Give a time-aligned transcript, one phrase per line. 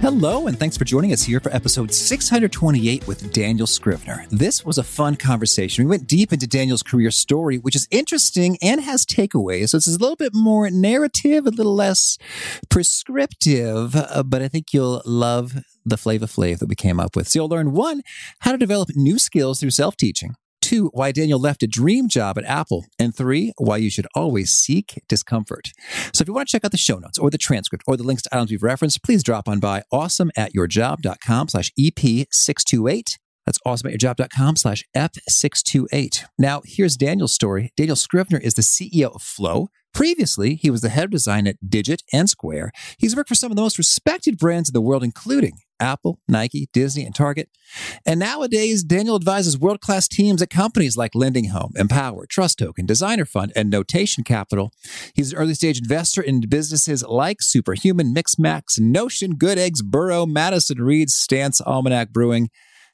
[0.00, 4.24] Hello, and thanks for joining us here for episode 628 with Daniel Scrivener.
[4.30, 5.84] This was a fun conversation.
[5.84, 9.68] We went deep into Daniel's career story, which is interesting and has takeaways.
[9.68, 12.16] So it's a little bit more narrative, a little less
[12.70, 15.52] prescriptive, uh, but I think you'll love
[15.84, 17.28] the flavor flav that we came up with.
[17.28, 18.00] So you'll learn one,
[18.38, 20.34] how to develop new skills through self teaching.
[20.60, 22.84] Two, why Daniel left a dream job at Apple.
[22.98, 25.72] And three, why you should always seek discomfort.
[26.12, 28.04] So if you want to check out the show notes or the transcript or the
[28.04, 33.16] links to items we've referenced, please drop on by awesomeatyourjob.com slash EP628.
[33.46, 36.24] That's awesomeatyourjob.com slash F628.
[36.38, 37.72] Now, here's Daniel's story.
[37.76, 39.68] Daniel Scrivener is the CEO of Flow.
[39.92, 42.70] Previously, he was the head of design at Digit and Square.
[42.98, 46.68] He's worked for some of the most respected brands in the world, including Apple, Nike,
[46.72, 47.48] Disney, and Target.
[48.04, 52.86] And nowadays, Daniel advises world class teams at companies like Lending Home, Empower, Trust Token,
[52.86, 54.72] Designer Fund, and Notation Capital.
[55.14, 60.78] He's an early stage investor in businesses like Superhuman, Mixmax, Notion, Good Eggs, Burrow, Madison
[60.78, 62.50] Reed, Stance, Almanac Brewing,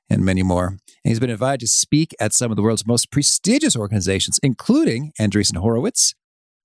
[0.09, 0.69] and many more.
[0.69, 5.13] And he's been invited to speak at some of the world's most prestigious organizations, including
[5.21, 6.15] Andreessen Horowitz,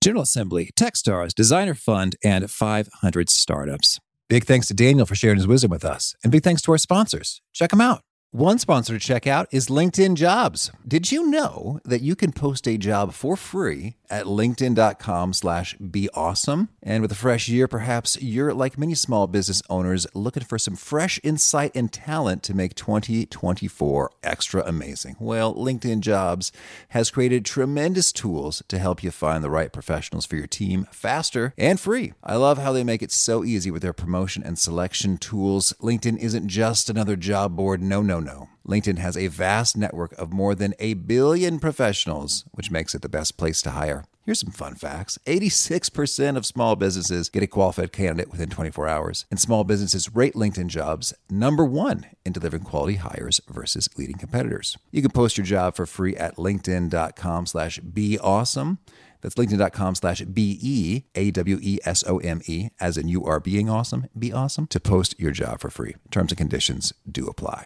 [0.01, 3.99] General Assembly, Techstars, Designer Fund, and 500 startups.
[4.31, 6.15] Big thanks to Daniel for sharing his wisdom with us.
[6.23, 7.41] And big thanks to our sponsors.
[7.51, 7.99] Check them out.
[8.31, 10.71] One sponsor to check out is LinkedIn Jobs.
[10.87, 16.09] Did you know that you can post a job for free at linkedin.com slash be
[16.13, 16.69] awesome?
[16.83, 20.75] And with a fresh year, perhaps you're like many small business owners looking for some
[20.75, 25.15] fresh insight and talent to make 2024 extra amazing.
[25.19, 26.51] Well, LinkedIn Jobs
[26.89, 31.53] has created tremendous tools to help you find the right professionals for your team faster
[31.57, 32.13] and free.
[32.23, 35.73] I love how they make it so easy with their promotion and selection tools.
[35.81, 37.81] LinkedIn isn't just another job board.
[37.81, 38.49] No, no, no.
[38.67, 43.09] LinkedIn has a vast network of more than a billion professionals, which makes it the
[43.09, 44.00] best place to hire.
[44.23, 49.25] Here's some fun facts 86% of small businesses get a qualified candidate within 24 hours,
[49.31, 54.77] and small businesses rate LinkedIn jobs number one in delivering quality hires versus leading competitors.
[54.91, 58.77] You can post your job for free at linkedin.com slash be awesome.
[59.21, 63.25] That's linkedin.com slash B E A W E S O M E, as in you
[63.25, 65.95] are being awesome, be awesome, to post your job for free.
[66.11, 67.63] Terms and conditions do apply.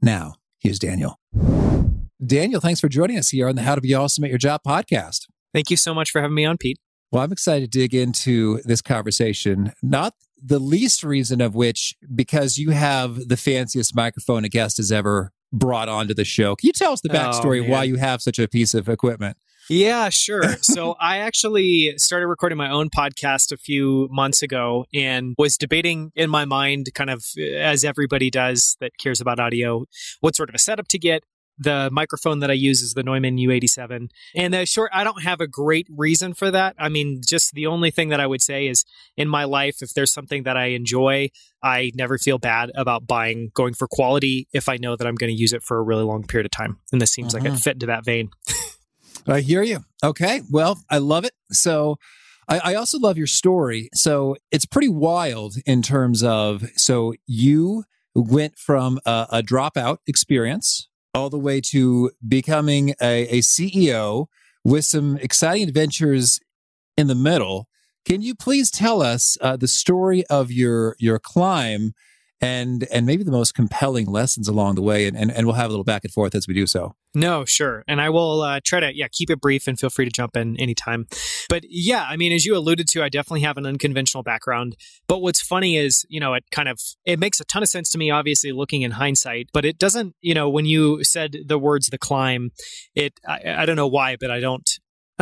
[0.00, 1.16] Now, here's Daniel.
[2.24, 4.60] Daniel, thanks for joining us here on the How to Be Awesome at Your Job
[4.66, 5.26] podcast.
[5.52, 6.78] Thank you so much for having me on, Pete.
[7.10, 12.58] Well, I'm excited to dig into this conversation, not the least reason of which because
[12.58, 16.56] you have the fanciest microphone a guest has ever brought onto the show.
[16.56, 18.88] Can you tell us the oh, backstory Oh, why you have such a piece of
[18.88, 19.36] equipment?
[19.68, 20.56] Yeah, sure.
[20.60, 26.10] so I actually started recording my own podcast a few months ago and was debating
[26.14, 29.84] in my mind, kind of as everybody does that cares about audio,
[30.20, 31.22] what sort of a setup to get.
[31.58, 34.10] The microphone that I use is the Neumann U87.
[34.34, 36.74] And the short, I don't have a great reason for that.
[36.78, 38.84] I mean, just the only thing that I would say is
[39.16, 41.28] in my life, if there's something that I enjoy,
[41.62, 45.32] I never feel bad about buying, going for quality if I know that I'm going
[45.34, 46.78] to use it for a really long period of time.
[46.90, 47.60] And this seems like it Mhm.
[47.60, 48.30] fit into that vein.
[49.26, 49.84] I hear you.
[50.02, 50.40] Okay.
[50.50, 51.32] Well, I love it.
[51.52, 51.96] So
[52.48, 53.88] I, I also love your story.
[53.94, 60.88] So it's pretty wild in terms of so you went from a, a dropout experience
[61.14, 64.26] all the way to becoming a, a CEO
[64.64, 66.40] with some exciting adventures
[66.96, 67.68] in the middle.
[68.04, 71.92] Can you please tell us uh, the story of your your climb
[72.42, 75.06] and and maybe the most compelling lessons along the way?
[75.06, 76.94] And, and, and we'll have a little back and forth as we do so.
[77.14, 77.84] No, sure.
[77.86, 80.34] And I will uh, try to, yeah, keep it brief and feel free to jump
[80.34, 81.06] in anytime.
[81.48, 84.76] But yeah, I mean, as you alluded to, I definitely have an unconventional background.
[85.08, 87.90] But what's funny is, you know, it kind of, it makes a ton of sense
[87.90, 91.58] to me, obviously, looking in hindsight, but it doesn't, you know, when you said the
[91.58, 92.50] words the climb,
[92.94, 94.68] it, I, I don't know why, but I don't,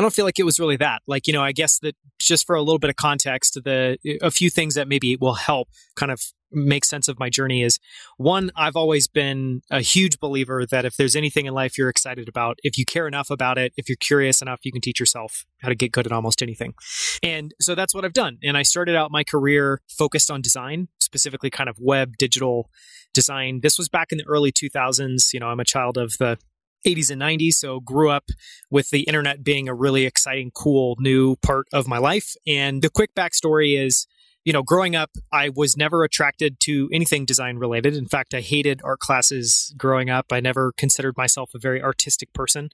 [0.00, 1.02] I don't feel like it was really that.
[1.06, 4.30] Like, you know, I guess that just for a little bit of context, the a
[4.30, 7.78] few things that maybe will help kind of make sense of my journey is
[8.16, 12.30] one, I've always been a huge believer that if there's anything in life you're excited
[12.30, 15.44] about, if you care enough about it, if you're curious enough, you can teach yourself
[15.60, 16.72] how to get good at almost anything.
[17.22, 18.38] And so that's what I've done.
[18.42, 22.70] And I started out my career focused on design, specifically kind of web digital
[23.12, 23.60] design.
[23.62, 25.34] This was back in the early 2000s.
[25.34, 26.38] You know, I'm a child of the
[26.86, 28.30] 80s and 90s, so grew up
[28.70, 32.34] with the internet being a really exciting, cool new part of my life.
[32.46, 34.06] And the quick backstory is
[34.44, 37.94] you know, growing up, I was never attracted to anything design related.
[37.94, 40.26] In fact, I hated art classes growing up.
[40.32, 42.70] I never considered myself a very artistic person.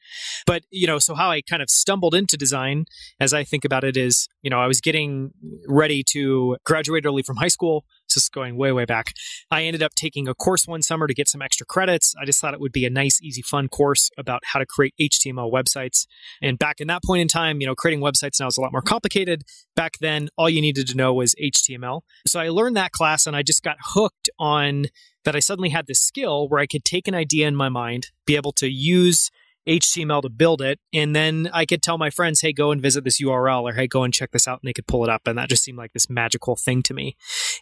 [0.47, 2.87] But, you know, so how I kind of stumbled into design
[3.19, 5.33] as I think about it is, you know, I was getting
[5.67, 7.85] ready to graduate early from high school.
[8.17, 9.13] This is going way, way back.
[9.51, 12.15] I ended up taking a course one summer to get some extra credits.
[12.19, 14.95] I just thought it would be a nice, easy, fun course about how to create
[14.99, 16.07] HTML websites.
[16.41, 18.73] And back in that point in time, you know, creating websites now is a lot
[18.73, 19.43] more complicated.
[19.75, 22.01] Back then, all you needed to know was HTML.
[22.27, 24.87] So I learned that class and I just got hooked on
[25.27, 28.13] that I suddenly had this skill where I could take an idea in my mind,
[28.25, 29.31] be able to use
[29.67, 30.79] HTML to build it.
[30.93, 33.87] And then I could tell my friends, hey, go and visit this URL or hey,
[33.87, 34.61] go and check this out.
[34.63, 35.27] And they could pull it up.
[35.27, 37.17] And that just seemed like this magical thing to me.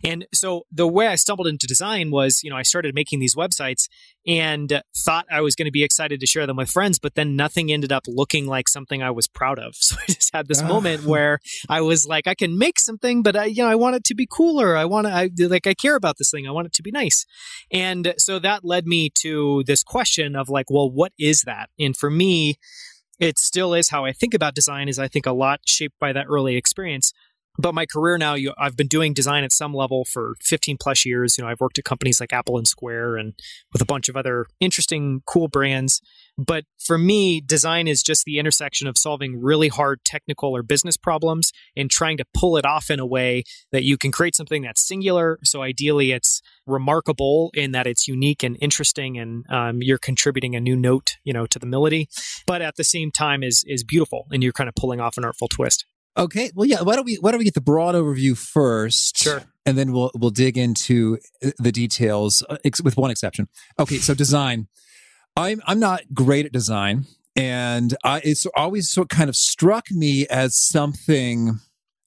[0.04, 3.34] And so the way I stumbled into design was, you know, I started making these
[3.34, 3.88] websites
[4.26, 7.36] and thought I was going to be excited to share them with friends, but then
[7.36, 9.74] nothing ended up looking like something I was proud of.
[9.84, 10.66] So I just had this oh.
[10.66, 13.96] moment where I was like, I can make something, but I, you know, I want
[13.96, 14.76] it to be cooler.
[14.76, 16.48] I want to, I like, I care about this thing.
[16.48, 17.26] I want it to be nice.
[17.70, 21.68] And so that led me to this question of like, well, what is that?
[21.78, 22.58] And for me,
[23.20, 26.12] it still is how I think about design is I think a lot shaped by
[26.14, 27.12] that early experience
[27.58, 31.04] but my career now you, i've been doing design at some level for 15 plus
[31.04, 31.36] years.
[31.36, 33.34] You know i've worked at companies like apple and square and
[33.72, 36.00] with a bunch of other interesting cool brands.
[36.36, 40.96] But for me design is just the intersection of solving really hard technical or business
[40.96, 44.62] problems and trying to pull it off in a way that you can create something
[44.62, 45.38] that's singular.
[45.44, 50.60] So ideally it's remarkable in that it's unique and interesting and um, you're contributing a
[50.60, 52.08] new note you know to the melody
[52.46, 55.24] but at the same time is is beautiful and you're kind of pulling off an
[55.24, 55.84] artful twist
[56.16, 56.50] Okay.
[56.54, 56.82] Well, yeah.
[56.82, 59.18] Why don't we Why don't we get the broad overview first?
[59.18, 59.42] Sure.
[59.66, 63.48] And then we'll we'll dig into uh, the details, uh, ex- with one exception.
[63.78, 63.98] Okay.
[63.98, 64.68] So design.
[65.36, 70.26] I'm I'm not great at design, and I, it's always sort kind of struck me
[70.28, 71.58] as something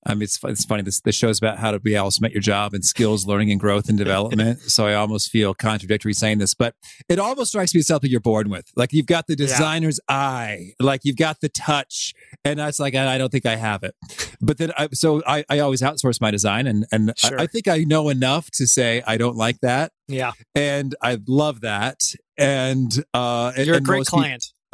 [0.07, 0.83] I mean, it's, it's funny.
[0.83, 3.51] This, this show's about how to be able to at your job and skills, learning
[3.51, 4.59] and growth and development.
[4.67, 6.75] so I almost feel contradictory saying this, but
[7.09, 8.71] it almost strikes me as something you're born with.
[8.75, 10.15] Like you've got the designer's yeah.
[10.15, 12.13] eye, like you've got the touch.
[12.45, 13.95] And that's like, I, I don't think I have it.
[14.39, 16.67] But then, I, so I, I always outsource my design.
[16.67, 17.39] And, and sure.
[17.39, 19.91] I, I think I know enough to say I don't like that.
[20.07, 20.31] Yeah.
[20.55, 21.99] And I love that.
[22.37, 24.43] And, uh, you're and a great client.
[24.43, 24.56] People,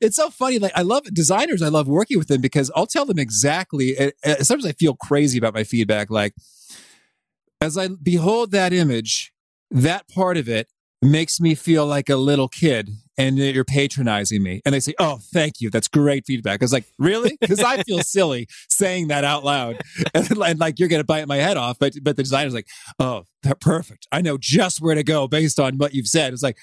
[0.00, 0.58] it's so funny.
[0.58, 1.62] Like I love designers.
[1.62, 3.96] I love working with them because I'll tell them exactly.
[3.96, 6.10] Eh, eh, sometimes I feel crazy about my feedback.
[6.10, 6.34] Like
[7.60, 9.32] as I behold that image,
[9.70, 10.68] that part of it
[11.02, 14.60] makes me feel like a little kid and you're patronizing me.
[14.64, 15.70] And they say, Oh, thank you.
[15.70, 16.62] That's great feedback.
[16.62, 17.36] I was like, Really?
[17.46, 19.80] Because I feel silly saying that out loud.
[20.14, 21.78] And, and like you're gonna bite my head off.
[21.78, 22.68] But but the designer's like,
[22.98, 23.24] Oh,
[23.60, 24.06] perfect.
[24.12, 26.32] I know just where to go based on what you've said.
[26.32, 26.58] It's like,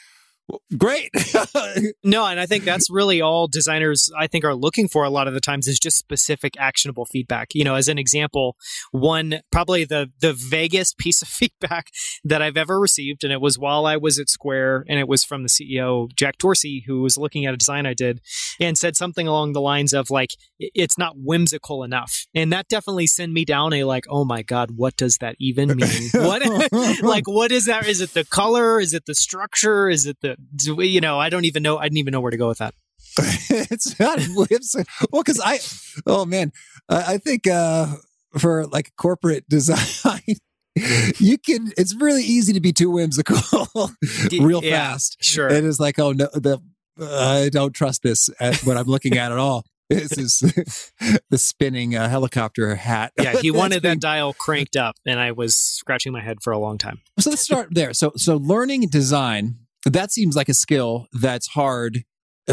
[0.78, 1.10] great.
[2.04, 5.28] no, and I think that's really all designers I think are looking for a lot
[5.28, 7.50] of the times is just specific actionable feedback.
[7.54, 8.56] You know, as an example,
[8.92, 11.88] one probably the the vaguest piece of feedback
[12.24, 15.24] that I've ever received and it was while I was at Square and it was
[15.24, 18.22] from the CEO Jack Dorsey who was looking at a design I did
[18.60, 22.26] and said something along the lines of like it's not whimsical enough.
[22.34, 25.76] And that definitely sent me down a like, "Oh my god, what does that even
[25.76, 26.44] mean?" what
[27.02, 27.88] like what is that?
[27.88, 28.80] Is it the color?
[28.80, 29.90] Is it the structure?
[29.90, 30.33] Is it the
[30.66, 31.78] you know, I don't even know.
[31.78, 32.74] I didn't even know where to go with that.
[33.18, 35.08] it's not whimsical.
[35.12, 35.60] Well, because I,
[36.08, 36.52] oh man,
[36.90, 37.88] I, I think uh,
[38.38, 40.22] for like corporate design,
[41.20, 41.72] you can.
[41.78, 43.38] It's really easy to be too whimsical,
[44.32, 45.24] real yeah, fast.
[45.24, 46.60] Sure, it is like, oh no, the
[47.00, 49.66] I don't trust this at what I'm looking at at all.
[49.90, 50.40] This is
[51.30, 53.14] the spinning uh, helicopter hat.
[53.20, 56.58] Yeah, he wanted that dial cranked up, and I was scratching my head for a
[56.58, 57.02] long time.
[57.20, 57.94] So let's start there.
[57.94, 62.04] So, so learning design that seems like a skill that's hard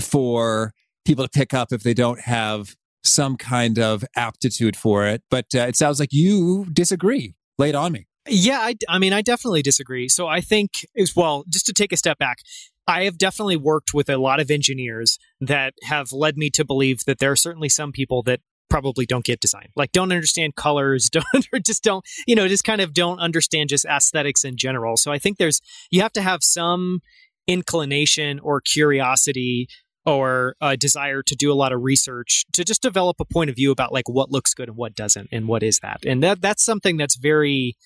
[0.00, 0.72] for
[1.04, 5.22] people to pick up if they don't have some kind of aptitude for it.
[5.30, 7.34] But uh, it sounds like you disagree.
[7.58, 8.06] Lay it on me.
[8.28, 10.08] Yeah, I, I mean, I definitely disagree.
[10.08, 12.38] So I think, as well, just to take a step back,
[12.86, 17.04] I have definitely worked with a lot of engineers that have led me to believe
[17.06, 19.68] that there are certainly some people that probably don't get design.
[19.76, 21.26] Like don't understand colors don't
[21.64, 24.96] just don't you know just kind of don't understand just aesthetics in general.
[24.96, 25.60] So i think there's
[25.90, 27.00] you have to have some
[27.46, 29.68] inclination or curiosity
[30.06, 33.56] or a desire to do a lot of research to just develop a point of
[33.56, 36.04] view about like what looks good and what doesn't and what is that.
[36.06, 37.76] And that that's something that's very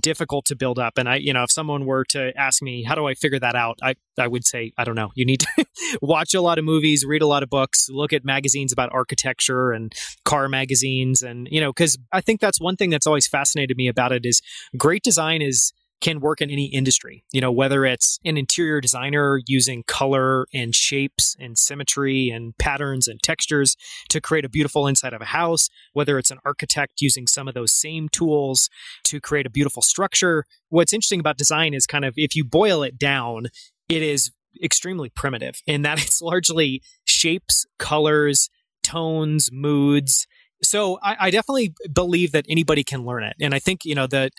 [0.00, 0.98] difficult to build up.
[0.98, 3.54] And i you know if someone were to ask me how do i figure that
[3.54, 3.78] out?
[3.82, 5.10] I i would say i don't know.
[5.14, 5.66] You need to
[6.02, 9.72] watch a lot of movies read a lot of books look at magazines about architecture
[9.72, 9.92] and
[10.24, 11.22] car magazines.
[11.22, 14.24] And you know cuz i think that's one thing that's always fascinated me about it
[14.24, 14.40] is
[14.76, 17.24] great design is can work in any industry.
[17.32, 23.08] You know, whether it's an interior designer using color and shapes and symmetry and patterns
[23.08, 23.76] and textures
[24.10, 27.54] to create a beautiful inside of a house, whether it's an architect using some of
[27.54, 28.68] those same tools
[29.04, 30.44] to create a beautiful structure.
[30.68, 33.46] What's interesting about design is kind of if you boil it down,
[33.88, 34.32] it is
[34.62, 38.50] extremely primitive in that it's largely shapes, colors,
[38.82, 40.26] tones, moods,
[40.62, 44.06] so I, I, definitely believe that anybody can learn it and i think you know
[44.08, 44.32] that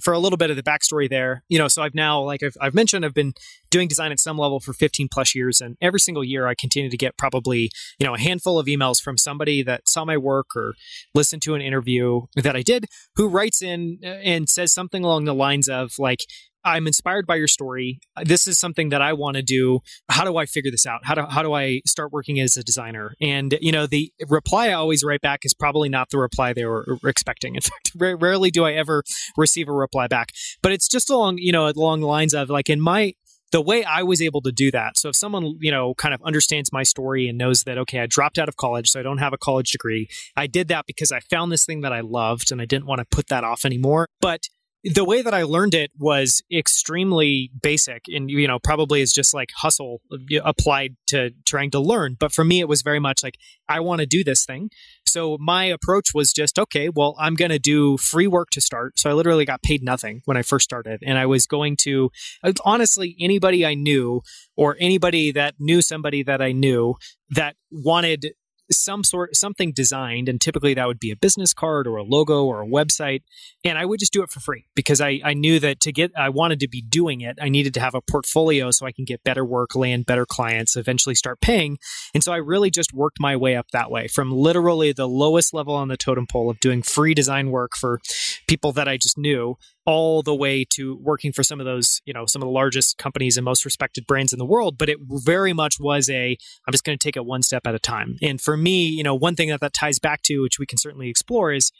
[0.00, 2.56] for a little bit of the backstory there you know so i've now like I've,
[2.60, 3.32] I've, mentioned i've been
[3.72, 6.90] doing design at some level for 15 plus years and every single year i continue
[6.90, 10.54] to get probably you know a handful of emails from somebody that saw my work
[10.54, 10.74] or
[11.14, 12.86] listened to an interview that i did
[13.16, 16.20] who writes in uh, and says something along the lines of like
[16.64, 18.00] I'm inspired by your story.
[18.22, 19.80] This is something that I want to do.
[20.08, 21.00] How do I figure this out?
[21.04, 23.14] How do how do I start working as a designer?
[23.20, 26.64] And you know, the reply I always write back is probably not the reply they
[26.64, 27.56] were expecting.
[27.56, 29.02] In fact, rarely do I ever
[29.36, 30.30] receive a reply back.
[30.62, 33.14] But it's just along you know along the lines of like in my
[33.52, 34.98] the way I was able to do that.
[34.98, 38.06] So if someone, you know, kind of understands my story and knows that, okay, I
[38.06, 40.08] dropped out of college, so I don't have a college degree.
[40.36, 42.98] I did that because I found this thing that I loved and I didn't want
[42.98, 44.08] to put that off anymore.
[44.20, 44.48] But
[44.84, 49.32] the way that I learned it was extremely basic and you know probably is just
[49.32, 50.00] like hustle
[50.44, 52.16] applied to trying to learn.
[52.18, 54.70] But for me it was very much like I want to do this thing.
[55.06, 58.98] So my approach was just okay well I'm going to do free work to start.
[58.98, 61.02] So I literally got paid nothing when I first started.
[61.06, 62.10] And I was going to
[62.42, 64.22] uh, honestly anybody I knew
[64.56, 66.96] or anybody that knew somebody that I knew
[67.30, 68.34] that wanted
[68.76, 72.44] some sort something designed and typically that would be a business card or a logo
[72.44, 73.22] or a website
[73.64, 76.12] and i would just do it for free because i, I knew that to get
[76.16, 79.04] i wanted to be doing it i needed to have a portfolio so i can
[79.04, 81.78] get better work land better clients eventually start paying
[82.14, 85.54] and so i really just worked my way up that way from literally the lowest
[85.54, 88.00] level on the totem pole of doing free design work for
[88.48, 92.12] people that i just knew all the way to working for some of those, you
[92.12, 94.78] know, some of the largest companies and most respected brands in the world.
[94.78, 96.36] But it very much was a,
[96.66, 98.16] I'm just going to take it one step at a time.
[98.22, 100.78] And for me, you know, one thing that that ties back to, which we can
[100.78, 101.72] certainly explore, is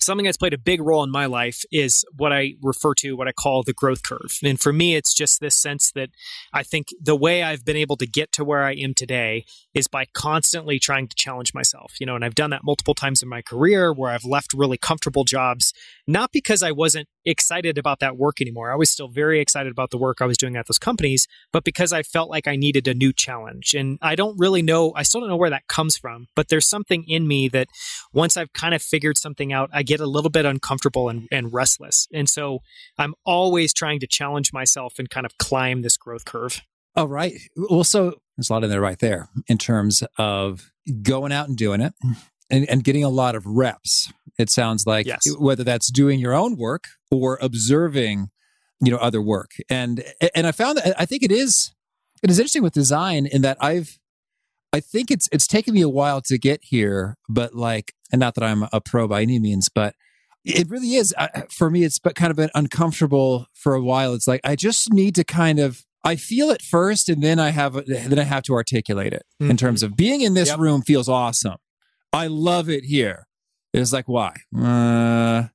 [0.00, 3.28] something that's played a big role in my life is what I refer to, what
[3.28, 4.38] I call the growth curve.
[4.42, 6.10] And for me, it's just this sense that
[6.52, 9.88] I think the way I've been able to get to where I am today is
[9.88, 11.94] by constantly trying to challenge myself.
[12.00, 14.78] You know, and I've done that multiple times in my career where I've left really
[14.78, 15.72] comfortable jobs,
[16.06, 18.72] not because I wasn't excited about that work anymore.
[18.72, 21.64] I was still very excited about the work I was doing at those companies, but
[21.64, 23.74] because I felt like I needed a new challenge.
[23.74, 26.66] And I don't really know, I still don't know where that comes from, but there's
[26.66, 27.68] something in me that
[28.12, 31.52] once I've kind of figured something out, I get a little bit uncomfortable and, and
[31.52, 32.08] restless.
[32.12, 32.60] And so
[32.96, 36.62] I'm always trying to challenge myself and kind of climb this growth curve.
[36.96, 37.34] Oh, right.
[37.56, 41.56] Well, so there's a lot in there right there in terms of going out and
[41.56, 41.92] doing it
[42.50, 44.12] and, and getting a lot of reps.
[44.38, 45.22] It sounds like yes.
[45.38, 48.28] whether that's doing your own work or observing,
[48.80, 49.52] you know, other work.
[49.68, 51.72] And and I found that I think it is
[52.22, 53.98] it is interesting with design in that I've
[54.72, 58.34] I think it's it's taken me a while to get here, but like, and not
[58.34, 59.94] that I'm a pro by any means, but
[60.44, 61.14] it really is
[61.50, 61.84] for me.
[61.84, 64.14] It's but kind of been uncomfortable for a while.
[64.14, 67.50] It's like I just need to kind of I feel it first, and then I
[67.50, 69.50] have then I have to articulate it mm-hmm.
[69.50, 70.58] in terms of being in this yep.
[70.58, 71.56] room feels awesome.
[72.12, 73.26] I love it here.
[73.72, 74.34] It's like why?
[74.56, 75.48] Uh,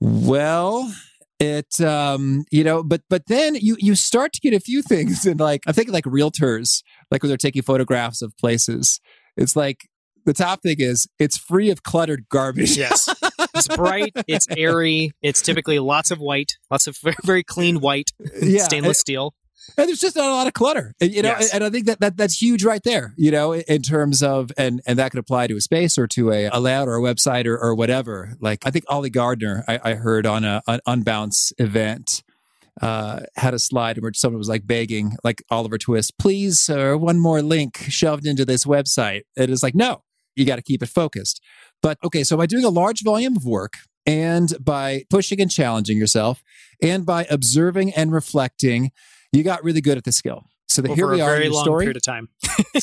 [0.00, 0.92] well,
[1.40, 5.26] it um you know but but then you you start to get a few things
[5.26, 9.00] and like i'm thinking like realtors like when they're taking photographs of places
[9.36, 9.88] it's like
[10.26, 13.08] the top thing is it's free of cluttered garbage yes
[13.54, 18.10] it's bright it's airy it's typically lots of white lots of very, very clean white
[18.42, 19.32] yeah, stainless steel
[19.76, 21.52] and there's just not a lot of clutter you know yes.
[21.54, 24.80] and i think that, that that's huge right there you know in terms of and
[24.86, 27.46] and that could apply to a space or to a, a layout or a website
[27.46, 31.52] or, or whatever like i think Oli Gardner i, I heard on a, an unbounce
[31.58, 32.22] event
[32.80, 37.18] uh, had a slide where someone was like begging, like Oliver Twist, please, uh, one
[37.18, 39.22] more link shoved into this website.
[39.36, 40.02] It is like, no,
[40.34, 41.42] you got to keep it focused.
[41.82, 43.74] But okay, so by doing a large volume of work
[44.06, 46.42] and by pushing and challenging yourself
[46.82, 48.92] and by observing and reflecting,
[49.32, 50.44] you got really good at the skill.
[50.68, 51.84] So the, here we are in your story.
[51.84, 52.28] period of time.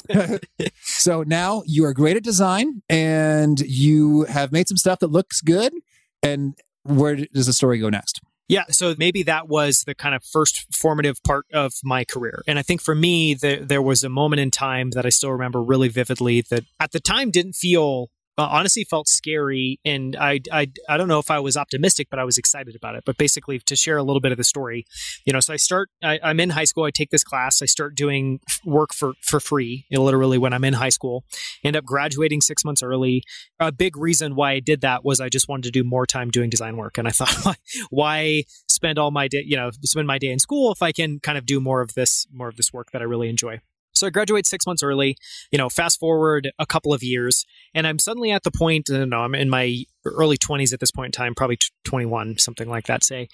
[0.81, 5.39] so now you are great at design and you have made some stuff that looks
[5.39, 5.73] good.
[6.21, 8.19] And where does the story go next?
[8.49, 12.43] Yeah, so maybe that was the kind of first formative part of my career.
[12.47, 15.31] And I think for me, the, there was a moment in time that I still
[15.31, 20.39] remember really vividly that at the time didn't feel uh, honestly felt scary and I,
[20.51, 23.03] I i don't know if i was optimistic but i was excited about it.
[23.05, 24.85] But basically to share a little bit of the story
[25.25, 27.65] you know so i start I, am in high school i take this class i
[27.65, 31.23] start doing work for for free literally when i'm in high school
[31.63, 33.23] end up graduating six months early.
[33.59, 36.29] A big reason why i did that was i just wanted to do more time
[36.29, 37.55] doing design work and i thought why,
[37.89, 41.19] why spend all my day you know spend my day in school if i can
[41.19, 43.59] kind of do more of this more of this work that i really enjoy
[43.97, 45.17] so I graduate six months early,
[45.51, 48.97] you know, fast forward a couple of years, and I'm suddenly at the point, I
[48.97, 52.69] don't know, I'm in my early 20s at this point in time, probably 21, something
[52.69, 53.27] like that, say.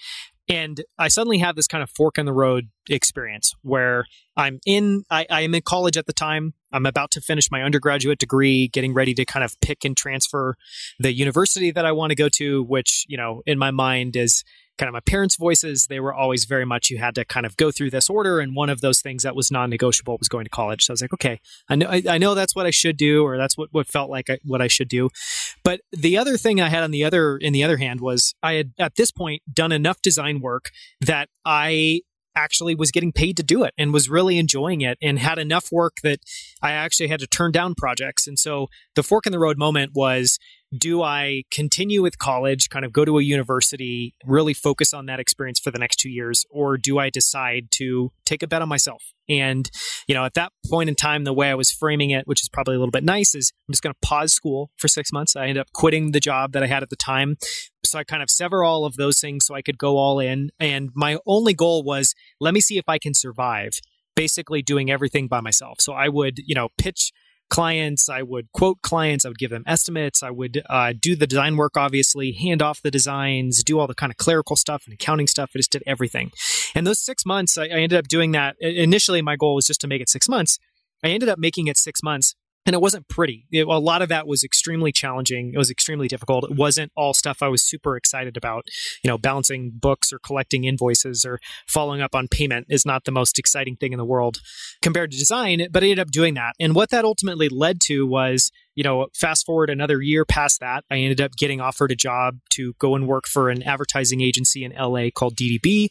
[0.48, 4.04] And I suddenly have this kind of fork in the road experience where
[4.36, 6.52] I'm in, I, I am in college at the time.
[6.70, 10.56] I'm about to finish my undergraduate degree, getting ready to kind of pick and transfer
[10.98, 14.44] the university that I want to go to, which, you know, in my mind is
[14.78, 17.56] kind of my parents' voices, they were always very much you had to kind of
[17.56, 18.40] go through this order.
[18.40, 20.84] And one of those things that was non-negotiable was going to college.
[20.84, 23.24] So I was like, okay, I know I, I know that's what I should do,
[23.24, 25.10] or that's what, what felt like I, what I should do.
[25.62, 28.54] But the other thing I had on the other in the other hand was I
[28.54, 32.00] had at this point done enough design work that I
[32.36, 35.70] actually was getting paid to do it and was really enjoying it and had enough
[35.70, 36.18] work that
[36.60, 38.26] I actually had to turn down projects.
[38.26, 40.38] And so the fork in the road moment was
[40.76, 45.20] do I continue with college, kind of go to a university, really focus on that
[45.20, 48.68] experience for the next two years, or do I decide to take a bet on
[48.68, 49.02] myself?
[49.28, 49.70] And,
[50.06, 52.48] you know, at that point in time, the way I was framing it, which is
[52.48, 55.34] probably a little bit nice, is I'm just going to pause school for six months.
[55.34, 57.36] I ended up quitting the job that I had at the time.
[57.84, 60.50] So I kind of sever all of those things so I could go all in.
[60.60, 63.72] And my only goal was let me see if I can survive
[64.14, 65.80] basically doing everything by myself.
[65.80, 67.12] So I would, you know, pitch
[67.50, 68.08] clients.
[68.08, 69.24] I would quote clients.
[69.24, 70.22] I would give them estimates.
[70.22, 73.94] I would uh, do the design work, obviously, hand off the designs, do all the
[73.94, 75.50] kind of clerical stuff and accounting stuff.
[75.54, 76.30] I just did everything.
[76.74, 78.56] And those six months, I, I ended up doing that.
[78.60, 80.58] Initially, my goal was just to make it six months.
[81.02, 82.34] I ended up making it six months
[82.66, 83.46] and it wasn't pretty.
[83.50, 85.52] It, a lot of that was extremely challenging.
[85.54, 86.44] It was extremely difficult.
[86.44, 88.66] It wasn't all stuff I was super excited about.
[89.02, 93.12] You know, balancing books or collecting invoices or following up on payment is not the
[93.12, 94.38] most exciting thing in the world
[94.82, 96.54] compared to design, but I ended up doing that.
[96.58, 100.84] And what that ultimately led to was you know, fast forward another year past that,
[100.90, 104.64] I ended up getting offered a job to go and work for an advertising agency
[104.64, 105.88] in LA called DDB.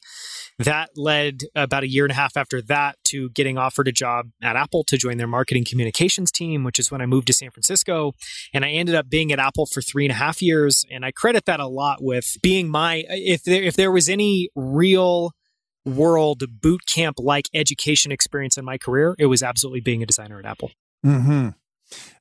[0.59, 4.29] That led about a year and a half after that to getting offered a job
[4.41, 7.51] at Apple to join their marketing communications team, which is when I moved to San
[7.51, 8.13] Francisco.
[8.53, 10.85] And I ended up being at Apple for three and a half years.
[10.91, 14.49] And I credit that a lot with being my, if there, if there was any
[14.55, 15.31] real
[15.85, 20.39] world boot camp like education experience in my career, it was absolutely being a designer
[20.39, 20.71] at Apple.
[21.05, 21.49] Mm-hmm.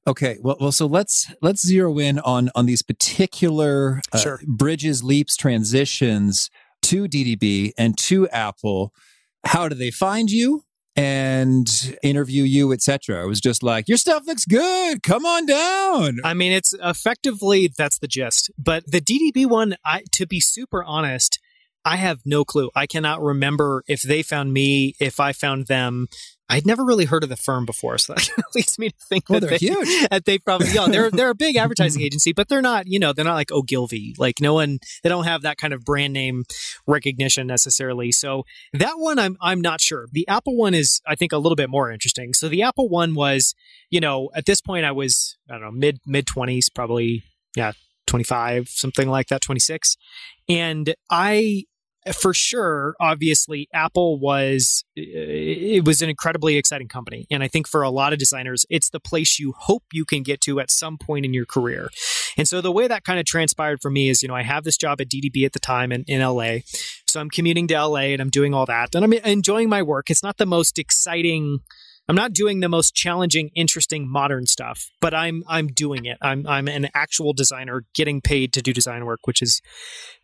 [0.06, 4.40] Okay, well, well, so let's let's zero in on on these particular uh, sure.
[4.46, 6.50] bridges, leaps, transitions
[6.82, 8.92] to DDB and to Apple.
[9.44, 13.22] How do they find you and interview you, etc.?
[13.22, 15.02] It was just like your stuff looks good.
[15.02, 16.18] Come on down.
[16.24, 18.50] I mean, it's effectively that's the gist.
[18.58, 21.38] But the DDB one, I to be super honest,
[21.84, 22.70] I have no clue.
[22.74, 26.08] I cannot remember if they found me, if I found them.
[26.48, 29.40] I'd never really heard of the firm before, so that leads me to think well,
[29.40, 29.88] that they're they, huge.
[30.10, 33.14] That they probably, yeah, they're they're a big advertising agency, but they're not, you know,
[33.14, 34.14] they're not like Ogilvy.
[34.18, 36.44] Like no one, they don't have that kind of brand name
[36.86, 38.12] recognition necessarily.
[38.12, 40.08] So that one, I'm I'm not sure.
[40.12, 42.34] The Apple one is, I think, a little bit more interesting.
[42.34, 43.54] So the Apple one was,
[43.88, 47.22] you know, at this point, I was, I don't know, mid mid twenties, probably,
[47.56, 47.72] yeah,
[48.08, 49.96] 25, something like that, 26.
[50.48, 51.64] And I
[52.14, 57.82] for sure, obviously, Apple was it was an incredibly exciting company, and I think for
[57.82, 60.98] a lot of designers, it's the place you hope you can get to at some
[60.98, 61.88] point in your career.
[62.36, 64.64] And so the way that kind of transpired for me is, you know, I have
[64.64, 66.58] this job at DDB at the time in, in LA,
[67.06, 70.10] so I'm commuting to LA and I'm doing all that, and I'm enjoying my work.
[70.10, 71.60] It's not the most exciting
[72.08, 76.18] I'm not doing the most challenging, interesting modern stuff, but I'm I'm doing it.
[76.20, 79.60] I'm I'm an actual designer getting paid to do design work, which is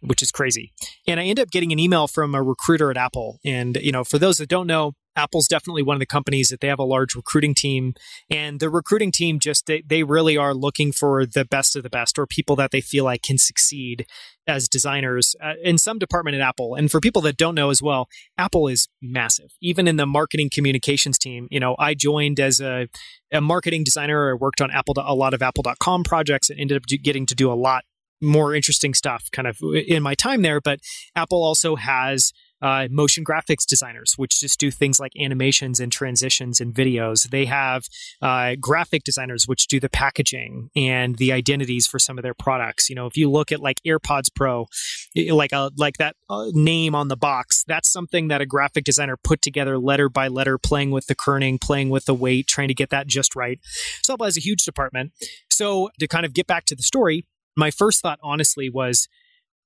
[0.01, 0.73] which is crazy.
[1.07, 3.39] And I end up getting an email from a recruiter at Apple.
[3.45, 6.61] And you know, for those that don't know, Apple's definitely one of the companies that
[6.61, 7.95] they have a large recruiting team,
[8.31, 11.91] and the recruiting team just they, they really are looking for the best of the
[11.91, 14.07] best or people that they feel like can succeed
[14.47, 16.75] as designers uh, in some department at Apple.
[16.75, 19.53] And for people that don't know as well, Apple is massive.
[19.61, 22.89] Even in the marketing communications team, you know, I joined as a,
[23.33, 24.31] a marketing designer.
[24.31, 27.53] I worked on Apple a lot of Apple.com projects and ended up getting to do
[27.53, 27.85] a lot
[28.21, 30.61] more interesting stuff kind of in my time there.
[30.61, 30.81] But
[31.15, 36.61] Apple also has uh, motion graphics designers, which just do things like animations and transitions
[36.61, 37.31] and videos.
[37.31, 37.85] They have
[38.21, 42.89] uh, graphic designers, which do the packaging and the identities for some of their products.
[42.89, 44.67] You know, if you look at like AirPods Pro,
[45.15, 49.17] like a like that uh, name on the box, that's something that a graphic designer
[49.17, 52.75] put together letter by letter, playing with the kerning, playing with the weight, trying to
[52.75, 53.61] get that just right.
[54.05, 55.13] So Apple has a huge department.
[55.51, 59.09] So to kind of get back to the story, my first thought honestly was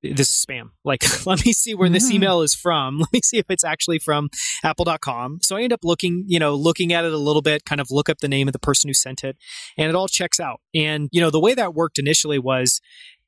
[0.02, 0.70] this is spam.
[0.84, 2.16] Like, let me see where this mm-hmm.
[2.16, 2.98] email is from.
[3.00, 4.30] Let me see if it's actually from
[4.64, 5.40] apple.com.
[5.42, 7.90] So I end up looking, you know, looking at it a little bit, kind of
[7.90, 9.36] look up the name of the person who sent it,
[9.76, 10.60] and it all checks out.
[10.74, 12.80] And, you know, the way that worked initially was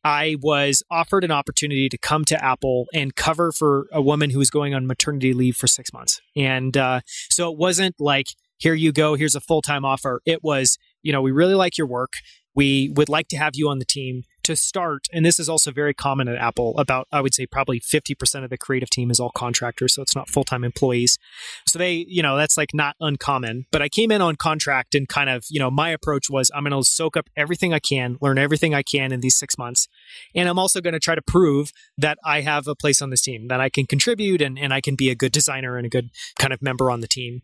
[0.05, 4.39] I was offered an opportunity to come to Apple and cover for a woman who
[4.39, 6.21] was going on maternity leave for six months.
[6.37, 8.27] And uh, so it wasn't like,
[8.59, 10.21] here you go, here's a full time offer.
[10.27, 12.13] It was, you know, we really like your work.
[12.55, 15.71] We would like to have you on the team to start, and this is also
[15.73, 19.19] very common at Apple, about, I would say, probably 50% of the creative team is
[19.19, 21.19] all contractors, so it's not full time employees.
[21.67, 23.67] So they, you know, that's like not uncommon.
[23.73, 26.65] But I came in on contract and kind of, you know, my approach was I'm
[26.65, 29.89] going to soak up everything I can, learn everything I can in these six months.
[30.35, 33.23] And I'm also going to try to prove that I have a place on this
[33.23, 35.91] team, that I can contribute and, and I can be a good designer and a
[35.91, 37.43] good kind of member on the team.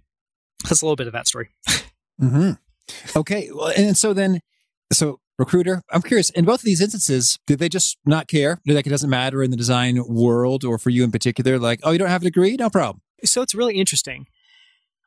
[0.64, 1.48] That's a little bit of that story.
[2.20, 2.52] mm-hmm.
[3.16, 3.50] Okay.
[3.52, 4.40] Well, and so then,
[4.92, 5.82] so recruiter.
[5.90, 8.60] I'm curious, in both of these instances, did they just not care?
[8.66, 11.58] Like it doesn't matter in the design world or for you in particular?
[11.58, 12.56] Like, oh, you don't have a degree?
[12.56, 13.00] No problem.
[13.24, 14.26] So it's really interesting.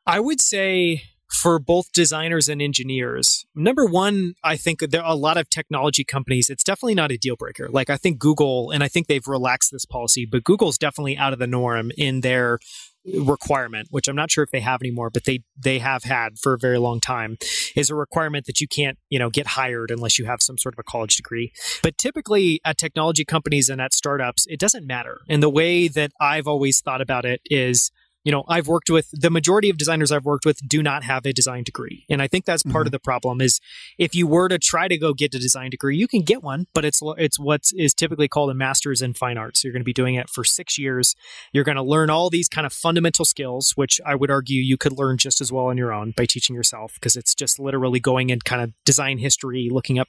[0.06, 5.16] I would say for both designers and engineers, number one, I think there are a
[5.16, 6.50] lot of technology companies.
[6.50, 7.68] It's definitely not a deal breaker.
[7.70, 11.32] Like I think Google, and I think they've relaxed this policy, but Google's definitely out
[11.32, 12.58] of the norm in their
[13.06, 16.54] requirement, which I'm not sure if they have anymore, but they they have had for
[16.54, 17.36] a very long time,
[17.76, 20.74] is a requirement that you can't you know get hired unless you have some sort
[20.74, 21.52] of a college degree.
[21.82, 25.20] But typically at technology companies and at startups, it doesn't matter.
[25.28, 27.90] And the way that I've always thought about it is
[28.24, 31.24] you know i've worked with the majority of designers i've worked with do not have
[31.26, 32.04] a design degree.
[32.08, 32.86] And i think that's part mm-hmm.
[32.86, 33.60] of the problem is
[33.98, 36.66] if you were to try to go get a design degree you can get one
[36.74, 39.62] but it's it's what is typically called a master's in fine arts.
[39.62, 41.14] You're going to be doing it for six years.
[41.52, 44.76] You're going to learn all these kind of fundamental skills which i would argue you
[44.76, 48.00] could learn just as well on your own by teaching yourself because it's just literally
[48.00, 50.08] going in kind of design history looking up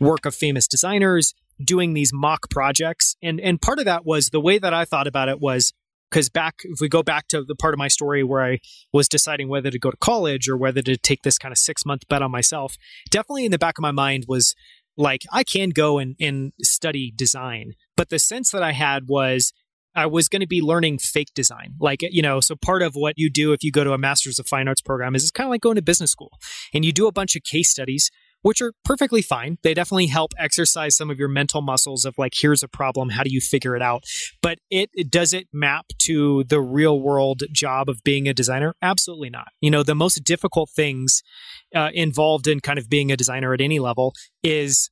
[0.00, 3.16] work of famous designers doing these mock projects.
[3.22, 5.72] And and part of that was the way that i thought about it was
[6.10, 8.58] because back if we go back to the part of my story where i
[8.92, 11.84] was deciding whether to go to college or whether to take this kind of six
[11.84, 12.76] month bet on myself
[13.10, 14.54] definitely in the back of my mind was
[14.96, 19.52] like i can go and, and study design but the sense that i had was
[19.94, 21.74] I was going to be learning fake design.
[21.80, 24.38] Like, you know, so part of what you do if you go to a master's
[24.38, 26.30] of fine arts program is it's kind of like going to business school
[26.72, 28.10] and you do a bunch of case studies
[28.42, 29.58] which are perfectly fine.
[29.62, 33.22] They definitely help exercise some of your mental muscles of like, here's a problem, how
[33.22, 34.04] do you figure it out?
[34.42, 38.74] But it, it does it map to the real world job of being a designer?
[38.82, 39.48] Absolutely not.
[39.60, 41.22] You know, the most difficult things
[41.74, 44.90] uh, involved in kind of being a designer at any level is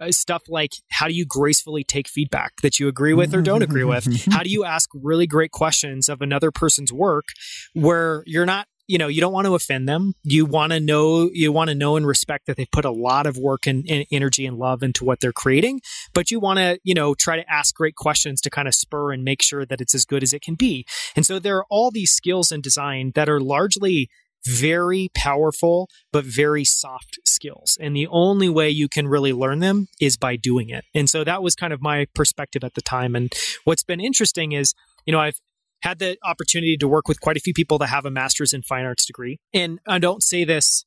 [0.00, 3.62] uh, stuff like how do you gracefully take feedback that you agree with or don't
[3.62, 4.26] agree with?
[4.30, 7.24] How do you ask really great questions of another person's work
[7.72, 10.14] where you're not you know you don't want to offend them.
[10.22, 13.26] You want to know you want to know and respect that they put a lot
[13.26, 15.80] of work and, and, energy and love into what they're creating
[16.14, 19.12] but you want to you know try to ask great questions to kind of spur
[19.12, 20.86] and make sure that it's as good as it can be.
[21.14, 24.08] And so there are all these skills in design that are largely
[24.46, 27.76] very powerful but very soft skills.
[27.80, 30.84] And the only way you can really learn them is by doing it.
[30.94, 33.16] And so that was kind of my perspective at the time.
[33.16, 33.32] And
[33.64, 34.72] what's been interesting is
[35.04, 35.40] you know i've
[35.82, 38.62] had the opportunity to work with quite a few people that have a master's in
[38.62, 39.38] fine arts degree.
[39.52, 40.84] And I don't say this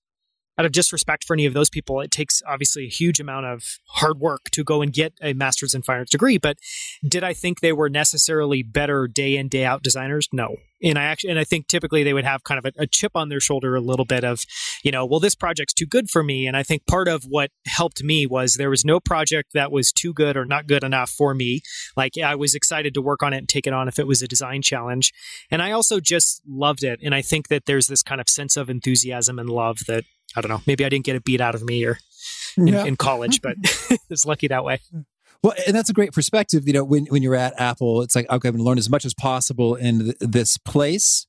[0.57, 2.01] out of disrespect for any of those people.
[2.01, 5.73] It takes obviously a huge amount of hard work to go and get a master's
[5.73, 6.37] in fine arts degree.
[6.37, 6.57] But
[7.07, 10.27] did I think they were necessarily better day in, day out designers?
[10.33, 12.87] No and I actually and I think typically they would have kind of a, a,
[12.87, 14.45] chip on their shoulder a little bit of,
[14.83, 16.47] you know, well this project's too good for me.
[16.47, 19.91] And I think part of what helped me was there was no project that was
[19.91, 21.61] too good or not good enough for me.
[21.95, 24.21] Like I was excited to work on it and take it on if it was
[24.21, 25.11] a design challenge.
[25.51, 26.99] And I also just loved it.
[27.03, 30.03] And I think that there's this kind of sense of enthusiasm and love that
[30.35, 31.97] I don't know, maybe I didn't get a beat out of me or
[32.57, 32.85] in, yeah.
[32.85, 33.55] in college, but
[34.09, 34.79] it's lucky that way.
[34.91, 35.01] Hmm.
[35.41, 36.67] Well, and that's a great perspective.
[36.67, 38.89] You know, when, when you're at Apple, it's like, okay, I'm going to learn as
[38.89, 41.27] much as possible in th- this place.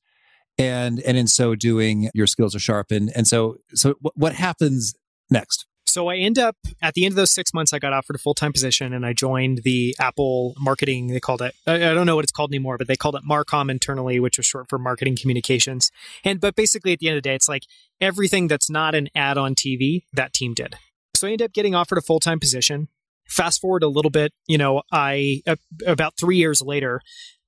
[0.57, 3.11] And, and in so doing, your skills are sharpened.
[3.15, 4.93] And so, so w- what happens
[5.29, 5.65] next?
[5.85, 8.19] So I end up at the end of those six months, I got offered a
[8.19, 11.07] full time position and I joined the Apple marketing.
[11.07, 13.71] They called it, I don't know what it's called anymore, but they called it Marcom
[13.71, 15.91] internally, which was short for marketing communications.
[16.23, 17.63] And, but basically at the end of the day, it's like
[17.99, 20.75] everything that's not an ad on TV, that team did.
[21.15, 22.89] So I ended up getting offered a full time position
[23.27, 25.41] fast forward a little bit, you know, I
[25.85, 27.01] about three years later,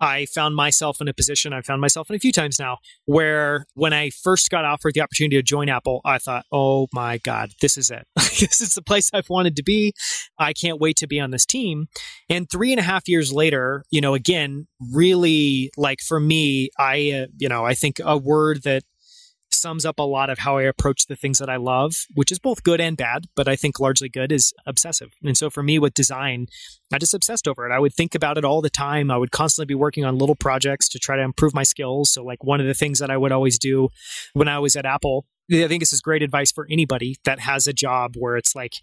[0.04, 3.66] I found myself in a position, I found myself in a few times now, where
[3.74, 7.52] when I first got offered the opportunity to join Apple, I thought, oh my God,
[7.62, 8.06] this is it.
[8.16, 9.94] this is the place I've wanted to be.
[10.38, 11.88] I can't wait to be on this team.
[12.30, 17.24] And three and a half years later, you know, again, really like for me, I,
[17.24, 18.84] uh, you know, I think a word that
[19.54, 22.40] sums up a lot of how I approach the things that I love, which is
[22.40, 25.14] both good and bad, but I think largely good is obsessive.
[25.24, 26.48] And so for me with design,
[26.92, 27.74] I just obsessed over it.
[27.74, 29.10] I would think about it all the time.
[29.12, 32.12] I would constantly be working on little projects to try to improve my skills.
[32.12, 33.90] So like one of the things that I would always do
[34.34, 37.68] when I was at Apple, I think this is great advice for anybody that has
[37.68, 38.74] a job where it's like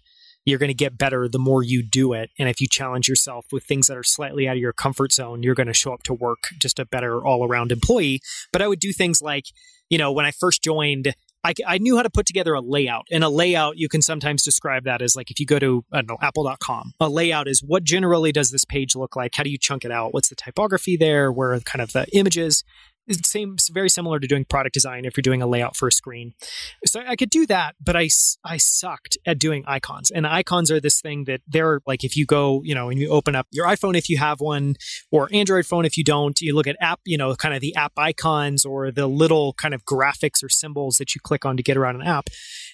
[0.45, 2.31] you're going to get better the more you do it.
[2.39, 5.43] And if you challenge yourself with things that are slightly out of your comfort zone,
[5.43, 8.21] you're going to show up to work just a better all around employee.
[8.51, 9.45] But I would do things like,
[9.89, 13.07] you know, when I first joined, I, I, knew how to put together a layout.
[13.11, 15.97] And a layout, you can sometimes describe that as like if you go to, I
[15.97, 19.35] don't know, apple.com, a layout is what generally does this page look like?
[19.35, 20.13] How do you chunk it out?
[20.13, 21.31] What's the typography there?
[21.31, 22.63] Where are kind of the images?
[23.17, 25.91] It seems very similar to doing product design if you're doing a layout for a
[25.91, 26.33] screen.
[26.85, 28.09] So I could do that, but I,
[28.43, 30.11] I sucked at doing icons.
[30.11, 33.09] And icons are this thing that they're like if you go, you know, and you
[33.09, 34.75] open up your iPhone if you have one,
[35.11, 37.75] or Android phone if you don't, you look at app, you know, kind of the
[37.75, 41.63] app icons or the little kind of graphics or symbols that you click on to
[41.63, 42.29] get around an app.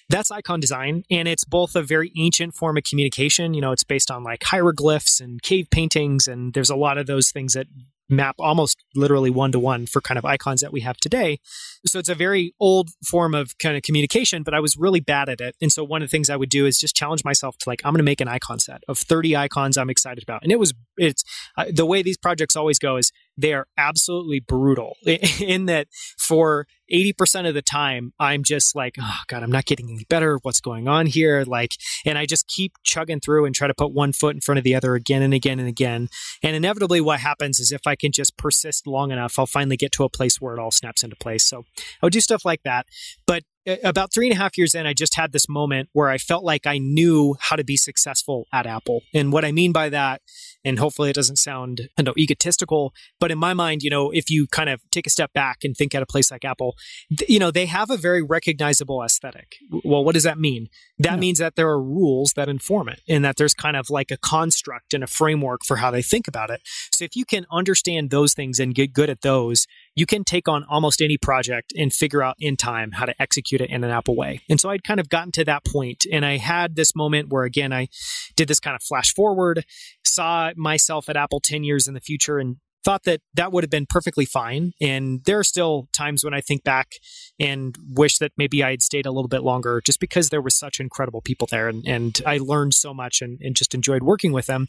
[0.08, 1.02] That's icon design.
[1.10, 3.52] And it's both a very ancient form of communication.
[3.54, 6.26] You know, it's based on like hieroglyphs and cave paintings.
[6.26, 7.66] And there's a lot of those things that
[8.08, 11.38] map almost literally one to one for kind of icons that we have today.
[11.86, 15.28] So it's a very old form of kind of communication, but I was really bad
[15.28, 15.56] at it.
[15.60, 17.80] And so one of the things I would do is just challenge myself to like,
[17.84, 20.42] I'm going to make an icon set of 30 icons I'm excited about.
[20.42, 21.22] And it was, it's
[21.56, 24.96] uh, the way these projects always go is they are absolutely brutal
[25.40, 25.86] in that
[26.18, 30.38] for 80% of the time, I'm just like, oh God, I'm not getting any better.
[30.42, 31.44] What's going on here?
[31.46, 31.72] Like,
[32.04, 34.64] and I just keep chugging through and try to put one foot in front of
[34.64, 36.08] the other again and again and again.
[36.42, 39.92] And inevitably, what happens is if I can just persist long enough, I'll finally get
[39.92, 41.44] to a place where it all snaps into place.
[41.44, 41.64] So
[42.02, 42.86] I would do stuff like that.
[43.26, 46.08] But uh, about three and a half years in, I just had this moment where
[46.08, 49.02] I felt like I knew how to be successful at Apple.
[49.14, 50.22] And what I mean by that,
[50.64, 54.30] and hopefully it doesn't sound I know, egotistical, but in my mind, you know, if
[54.30, 56.76] you kind of take a step back and think at a place like Apple,
[57.16, 59.56] th- you know, they have a very recognizable aesthetic.
[59.84, 60.68] Well, what does that mean?
[60.98, 61.20] That yeah.
[61.20, 64.16] means that there are rules that inform it and that there's kind of like a
[64.16, 66.62] construct and a framework for how they think about it.
[66.92, 69.66] So if you can understand those things and get good at those,
[69.98, 73.60] you can take on almost any project and figure out in time how to execute
[73.60, 74.40] it in an Apple way.
[74.48, 77.42] And so I'd kind of gotten to that point and I had this moment where
[77.42, 77.88] again I
[78.36, 79.64] did this kind of flash forward,
[80.04, 82.58] saw myself at Apple 10 years in the future and
[82.88, 84.72] thought that that would have been perfectly fine.
[84.80, 86.94] And there are still times when I think back
[87.38, 90.48] and wish that maybe I had stayed a little bit longer just because there were
[90.48, 94.32] such incredible people there and, and I learned so much and, and just enjoyed working
[94.32, 94.68] with them.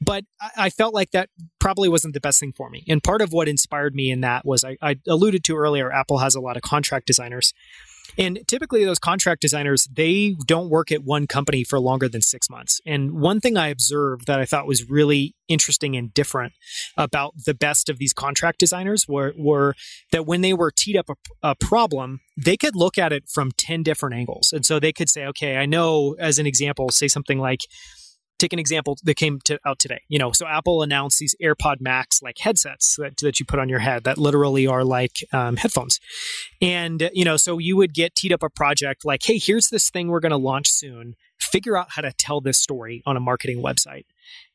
[0.00, 1.28] But I, I, felt like that
[1.60, 2.82] probably wasn't the best thing for me.
[2.88, 6.18] And part of what inspired me in that was I, I alluded to earlier, Apple
[6.18, 7.54] has a lot of contract designers.
[8.18, 12.48] And typically, those contract designers, they don't work at one company for longer than six
[12.50, 12.80] months.
[12.86, 16.52] And one thing I observed that I thought was really interesting and different
[16.96, 19.74] about the best of these contract designers were, were
[20.12, 23.50] that when they were teed up a, a problem, they could look at it from
[23.52, 24.52] 10 different angles.
[24.52, 27.60] And so they could say, okay, I know, as an example, say something like,
[28.40, 30.00] take an example that came to, out today.
[30.08, 33.68] You know, so Apple announced these AirPod Max like headsets that, that you put on
[33.68, 36.00] your head that literally are like um, headphones.
[36.60, 39.90] And, you know, so you would get teed up a project like, hey, here's this
[39.90, 41.14] thing we're going to launch soon.
[41.38, 44.04] Figure out how to tell this story on a marketing website.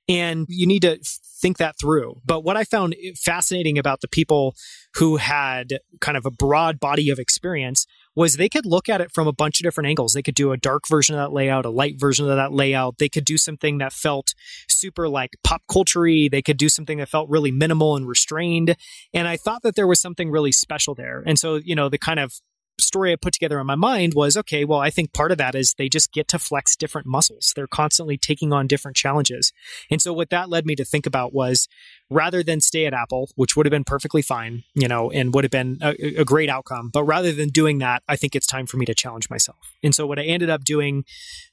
[0.08, 1.00] And you need to
[1.42, 2.22] think that through.
[2.24, 4.56] But what I found fascinating about the people
[4.96, 9.12] who had kind of a broad body of experience was they could look at it
[9.14, 10.14] from a bunch of different angles.
[10.14, 12.98] They could do a dark version of that layout, a light version of that layout.
[12.98, 14.34] They could do something that felt
[14.70, 18.76] super like pop culture They could do something that felt really minimal and restrained.
[19.14, 21.24] And I thought that there was something really special there.
[21.26, 22.34] And so, you know, the kind of
[22.80, 25.56] story I put together in my mind was okay, well, I think part of that
[25.56, 27.54] is they just get to flex different muscles.
[27.56, 29.52] They're constantly taking on different challenges.
[29.90, 31.68] And so what that led me to think about was
[32.10, 35.44] rather than stay at Apple, which would have been perfectly fine, you know, and would
[35.44, 36.90] have been a, a, great outcome.
[36.94, 39.58] But rather than doing that, I think it's time for me to challenge myself.
[39.84, 41.04] And so what I ended up doing,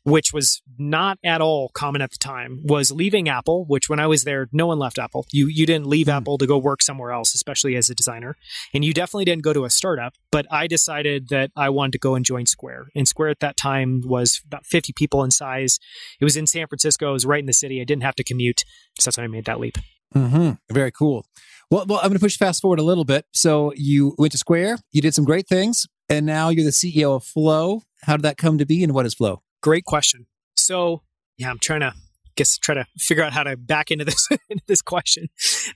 [0.05, 4.07] which was not at all common at the time, was leaving Apple, which when I
[4.07, 5.27] was there, no one left Apple.
[5.33, 6.17] You you didn't leave mm.
[6.17, 8.37] Apple to go work somewhere else, especially as a designer.
[8.75, 11.99] And you definitely didn't go to a startup, but I decided that I wanted to
[11.99, 12.89] go and join Square.
[12.95, 15.79] And Square at that time was about 50 people in size.
[16.21, 17.81] It was in San Francisco, it was right in the city.
[17.81, 18.65] I didn't have to commute.
[18.99, 19.79] So that's when I made that leap.
[20.13, 20.75] Mm-hmm.
[20.75, 21.27] Very cool.
[21.71, 23.25] Well, well, I'm going to push fast forward a little bit.
[23.33, 27.17] So you went to Square, you did some great things, and now you're the CEO
[27.17, 27.83] of Flow.
[28.03, 29.43] How did that come to be, and what is Flow?
[29.63, 30.27] Great question.
[30.57, 31.03] So,
[31.39, 31.95] yeah, I'm trying to
[32.37, 35.29] guess try to figure out how to back into this into this question.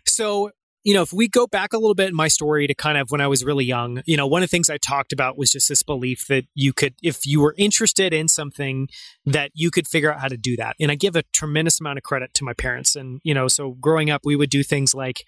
[0.07, 0.51] So
[0.87, 3.11] you know, if we go back a little bit in my story to kind of
[3.11, 5.51] when I was really young, you know, one of the things I talked about was
[5.51, 8.87] just this belief that you could, if you were interested in something,
[9.25, 10.77] that you could figure out how to do that.
[10.79, 12.94] And I give a tremendous amount of credit to my parents.
[12.94, 15.25] And, you know, so growing up, we would do things like,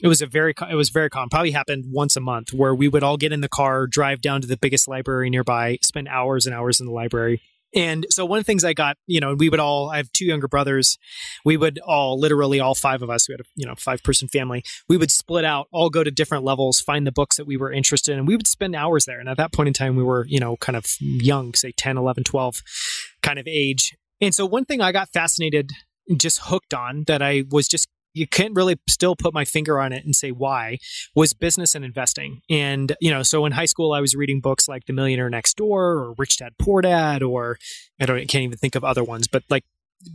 [0.00, 2.88] it was a very it was very common probably happened once a month where we
[2.88, 6.46] would all get in the car drive down to the biggest library nearby spend hours
[6.46, 7.40] and hours in the library
[7.74, 10.12] and so one of the things I got, you know, we would all, I have
[10.12, 10.96] two younger brothers.
[11.44, 14.28] We would all, literally all five of us, we had a, you know, five person
[14.28, 14.64] family.
[14.88, 17.72] We would split out, all go to different levels, find the books that we were
[17.72, 18.18] interested in.
[18.18, 19.18] And we would spend hours there.
[19.18, 21.98] And at that point in time, we were, you know, kind of young, say 10,
[21.98, 22.62] 11, 12
[23.22, 23.96] kind of age.
[24.20, 25.72] And so one thing I got fascinated,
[26.16, 29.92] just hooked on that I was just you can't really still put my finger on
[29.92, 30.78] it and say why
[31.14, 32.40] was business and investing.
[32.48, 35.56] And you know so in high school i was reading books like the millionaire next
[35.56, 37.58] door or rich dad poor dad or
[38.00, 39.64] i don't I can't even think of other ones but like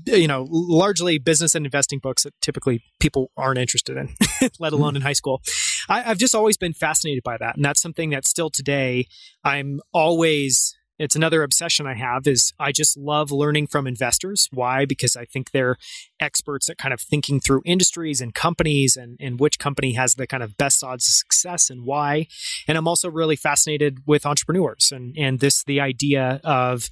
[0.05, 4.15] you know largely business and investing books that typically people aren't interested in
[4.59, 5.41] let alone in high school.
[5.87, 9.07] I, i've just always been fascinated by that and that's something that still today
[9.43, 14.49] i'm always it's another obsession I have is I just love learning from investors.
[14.51, 14.85] Why?
[14.85, 15.77] Because I think they're
[16.19, 20.27] experts at kind of thinking through industries and companies and, and which company has the
[20.27, 22.27] kind of best odds of success and why.
[22.67, 26.89] And I'm also really fascinated with entrepreneurs and, and this the idea of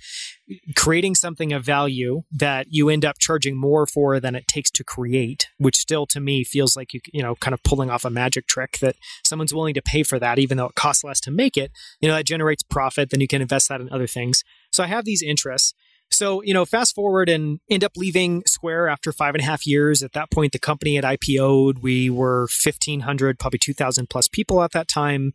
[0.75, 4.83] creating something of value that you end up charging more for than it takes to
[4.83, 8.09] create, which still to me feels like you you know kind of pulling off a
[8.09, 11.31] magic trick that someone's willing to pay for that, even though it costs less to
[11.31, 11.71] make it.
[11.99, 14.43] You know that generates profit, then you can invest that in other things.
[14.71, 15.73] So I have these interests.
[16.10, 19.67] So, you know, fast forward and end up leaving Square after five and a half
[19.67, 20.01] years.
[20.01, 21.79] At that point, the company had IPO'd.
[21.79, 25.33] We were 1,500, probably 2,000 plus people at that time.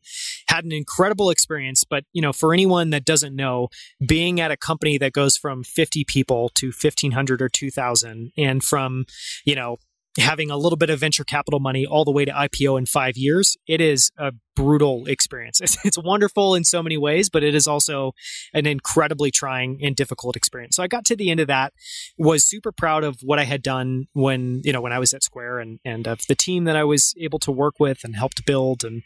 [0.49, 1.85] Had an incredible experience.
[1.85, 3.69] But, you know, for anyone that doesn't know,
[4.07, 9.05] being at a company that goes from 50 people to 1,500 or 2,000 and from,
[9.45, 9.77] you know,
[10.19, 13.17] having a little bit of venture capital money all the way to IPO in five
[13.17, 15.61] years, it is a brutal experience.
[15.61, 18.13] It's, it's, wonderful in so many ways, but it is also
[18.53, 20.77] an incredibly trying and difficult experience.
[20.77, 21.73] So I got to the end of that,
[22.19, 25.25] was super proud of what I had done when, you know, when I was at
[25.25, 28.45] Square and, and of the team that I was able to work with and helped
[28.45, 29.03] build and,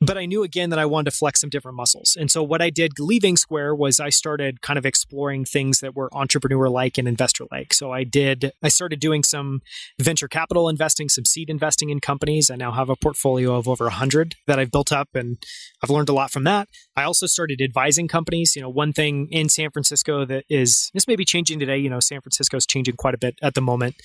[0.00, 2.16] but I knew again that I wanted to flex some different muscles.
[2.18, 5.96] And so what I did leaving Square was I started kind of exploring things that
[5.96, 7.74] were entrepreneur like and investor like.
[7.74, 9.60] So I did, I started doing some
[9.98, 12.48] venture capital investing, some seed investing in companies.
[12.48, 15.38] I now have a portfolio of over 100 that I've built up and
[15.82, 16.68] I've learned a lot from that.
[16.94, 18.54] I also started advising companies.
[18.54, 21.78] You know, one thing in San Francisco that is, this may be changing today.
[21.78, 23.96] You know, San Francisco is changing quite a bit at the moment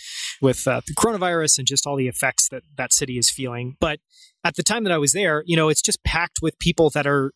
[0.42, 3.78] with uh, the coronavirus and just all the effects that that city is feeling.
[3.80, 4.00] But
[4.44, 7.08] at the time that I was there, you know, it's just packed with people that
[7.08, 7.32] are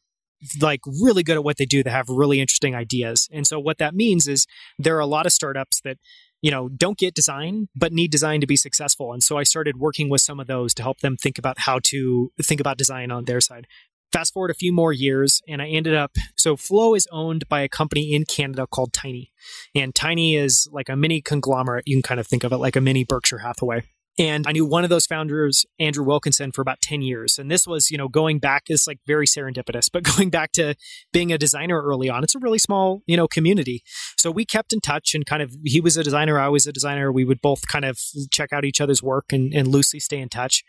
[0.61, 3.27] like really good at what they do that have really interesting ideas.
[3.31, 4.45] And so what that means is
[4.77, 5.97] there are a lot of startups that
[6.41, 9.13] you know don't get design but need design to be successful.
[9.13, 11.79] And so i started working with some of those to help them think about how
[11.85, 13.65] to think about design on their side.
[14.13, 17.61] Fast forward a few more years and i ended up so flow is owned by
[17.61, 19.31] a company in canada called tiny.
[19.73, 21.87] And tiny is like a mini conglomerate.
[21.87, 23.81] You can kind of think of it like a mini berkshire hathaway
[24.19, 27.38] and I knew one of those founders, Andrew Wilkinson, for about 10 years.
[27.38, 30.75] And this was, you know, going back, it's like very serendipitous, but going back to
[31.13, 33.84] being a designer early on, it's a really small, you know, community.
[34.17, 36.71] So we kept in touch and kind of, he was a designer, I was a
[36.71, 37.12] designer.
[37.12, 37.99] We would both kind of
[38.32, 40.63] check out each other's work and, and loosely stay in touch.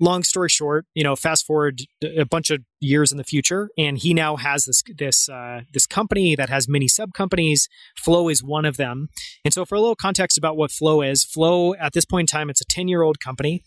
[0.00, 3.98] Long story short, you know, fast forward a bunch of years in the future, and
[3.98, 7.68] he now has this, this, uh, this company that has many sub companies.
[7.96, 9.08] Flow is one of them.
[9.44, 12.38] And so for a little context about what Flow is, Flow at this point in
[12.38, 13.62] time, it's a 10 year old company.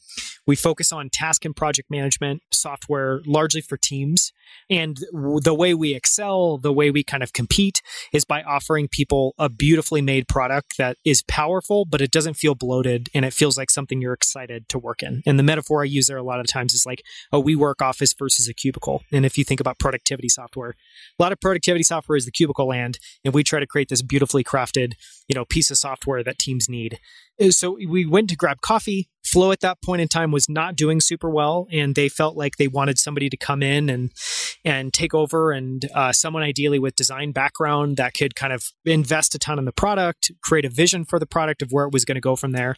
[0.47, 4.31] We focus on task and project management software largely for teams.
[4.69, 7.81] And the way we excel, the way we kind of compete
[8.11, 12.55] is by offering people a beautifully made product that is powerful, but it doesn't feel
[12.55, 15.21] bloated and it feels like something you're excited to work in.
[15.25, 18.13] And the metaphor I use there a lot of times is like a WeWork office
[18.13, 19.03] versus a cubicle.
[19.11, 20.75] And if you think about productivity software,
[21.19, 24.01] a lot of productivity software is the cubicle land, and we try to create this
[24.01, 24.93] beautifully crafted,
[25.27, 26.99] you know, piece of software that teams need.
[27.39, 29.09] Uh, so we went to grab coffee.
[29.23, 32.57] Flow at that point in time was not doing super well, and they felt like
[32.57, 34.11] they wanted somebody to come in and
[34.65, 39.33] and take over, and uh, someone ideally with design background that could kind of invest
[39.35, 42.05] a ton in the product, create a vision for the product of where it was
[42.05, 42.75] going to go from there.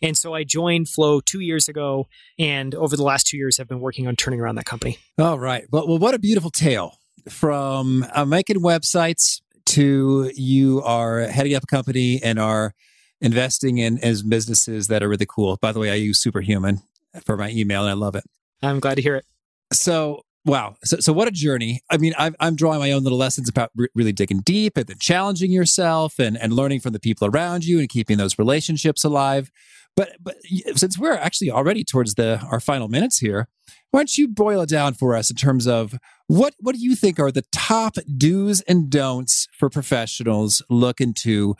[0.00, 2.06] And so I joined Flow two years ago,
[2.38, 4.98] and over the last two years, have been working on turning around that company.
[5.18, 6.98] All right, well, well what a beautiful tale
[7.28, 12.74] from uh, making websites to you are heading up a company and are
[13.20, 15.56] investing in as businesses that are really cool.
[15.60, 16.82] By the way, I use Superhuman
[17.24, 18.24] for my email and I love it.
[18.62, 19.24] I'm glad to hear it.
[19.72, 20.76] So Wow.
[20.82, 21.82] So, so what a journey.
[21.90, 24.86] I mean, I'm, I'm drawing my own little lessons about re- really digging deep and
[24.86, 29.04] then challenging yourself and, and learning from the people around you and keeping those relationships
[29.04, 29.50] alive.
[29.94, 30.36] But, but
[30.74, 33.48] since we're actually already towards the our final minutes here,
[33.90, 36.94] why don't you boil it down for us in terms of what what do you
[36.94, 41.56] think are the top do's and don'ts for professionals looking to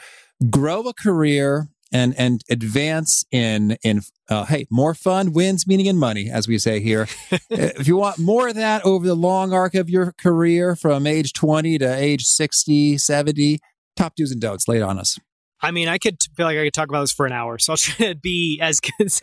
[0.51, 5.99] grow a career and and advance in in uh, hey more fun wins meaning and
[5.99, 7.09] money as we say here
[7.51, 11.33] if you want more of that over the long arc of your career from age
[11.33, 13.59] 20 to age 60 70
[13.97, 15.19] top do's and don'ts laid on us
[15.61, 17.73] I mean, I could feel like I could talk about this for an hour, so
[17.73, 18.81] I'll try to be as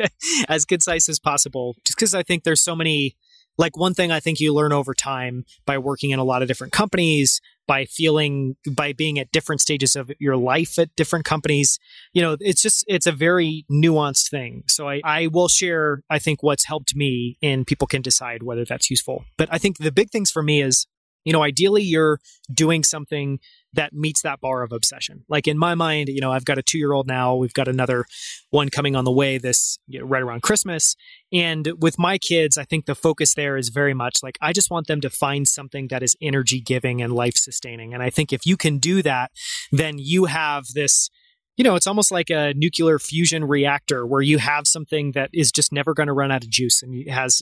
[0.50, 1.76] as concise as possible.
[1.86, 3.16] Just because I think there's so many.
[3.58, 6.50] Like one thing I think you learn over time by working in a lot of
[6.50, 11.80] different companies, by feeling by being at different stages of your life at different companies.
[12.14, 14.64] You know it's just it's a very nuanced thing.
[14.68, 18.66] So i i will share i think what's helped me and people can decide whether
[18.66, 19.26] that's useful.
[19.38, 20.88] But i think the big things for me is
[21.26, 22.20] you know ideally you're
[22.54, 23.40] doing something
[23.76, 25.24] that meets that bar of obsession.
[25.30, 27.36] Like in my mind, you know, I've got a two year old now.
[27.36, 28.06] We've got another
[28.50, 30.96] one coming on the way this you know, right around Christmas.
[31.32, 34.72] And with my kids, I think the focus there is very much like I just
[34.72, 37.94] want them to find something that is energy giving and life sustaining.
[37.94, 39.32] And I think if you can do that,
[39.72, 41.10] then you have this
[41.58, 45.52] you know, it's almost like a nuclear fusion reactor where you have something that is
[45.52, 47.42] just never going to run out of juice and has.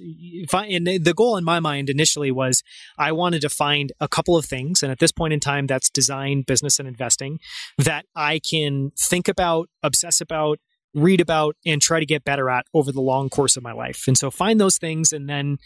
[0.51, 2.64] And the goal in my mind initially was
[2.97, 5.89] I wanted to find a couple of things, and at this point in time, that's
[5.89, 7.39] design, business, and investing
[7.78, 10.59] that I can think about, obsess about,
[10.93, 14.03] read about, and try to get better at over the long course of my life.
[14.07, 15.57] And so find those things and then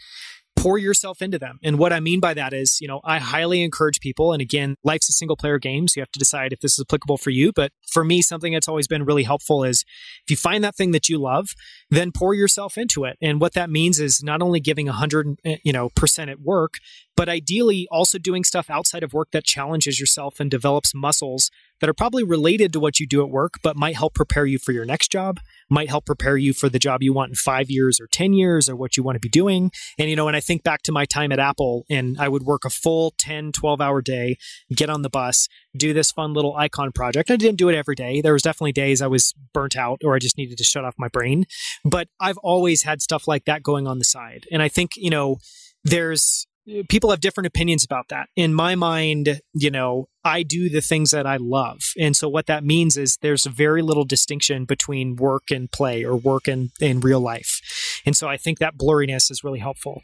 [0.58, 1.58] pour yourself into them.
[1.62, 4.32] And what I mean by that is, you know, I highly encourage people.
[4.32, 5.86] And again, life's a single player game.
[5.86, 7.52] So you have to decide if this is applicable for you.
[7.52, 9.84] But for me, something that's always been really helpful is
[10.24, 11.50] if you find that thing that you love,
[11.90, 13.16] then pour yourself into it.
[13.22, 16.40] And what that means is not only giving a hundred, eh, you know, percent at
[16.40, 16.74] work,
[17.18, 21.50] but ideally also doing stuff outside of work that challenges yourself and develops muscles
[21.80, 24.56] that are probably related to what you do at work, but might help prepare you
[24.56, 27.70] for your next job, might help prepare you for the job you want in five
[27.70, 29.72] years or 10 years or what you want to be doing.
[29.98, 32.44] And, you know, when I think back to my time at Apple and I would
[32.44, 34.38] work a full 10, 12 hour day,
[34.72, 37.32] get on the bus, do this fun little icon project.
[37.32, 38.20] I didn't do it every day.
[38.20, 40.94] There was definitely days I was burnt out or I just needed to shut off
[40.96, 41.46] my brain.
[41.84, 44.46] But I've always had stuff like that going on the side.
[44.52, 45.38] And I think, you know,
[45.84, 46.47] there's
[46.88, 48.28] people have different opinions about that.
[48.36, 51.78] In my mind, you know, I do the things that I love.
[51.98, 56.16] And so what that means is there's very little distinction between work and play or
[56.16, 57.60] work and in real life.
[58.04, 60.02] And so I think that blurriness is really helpful.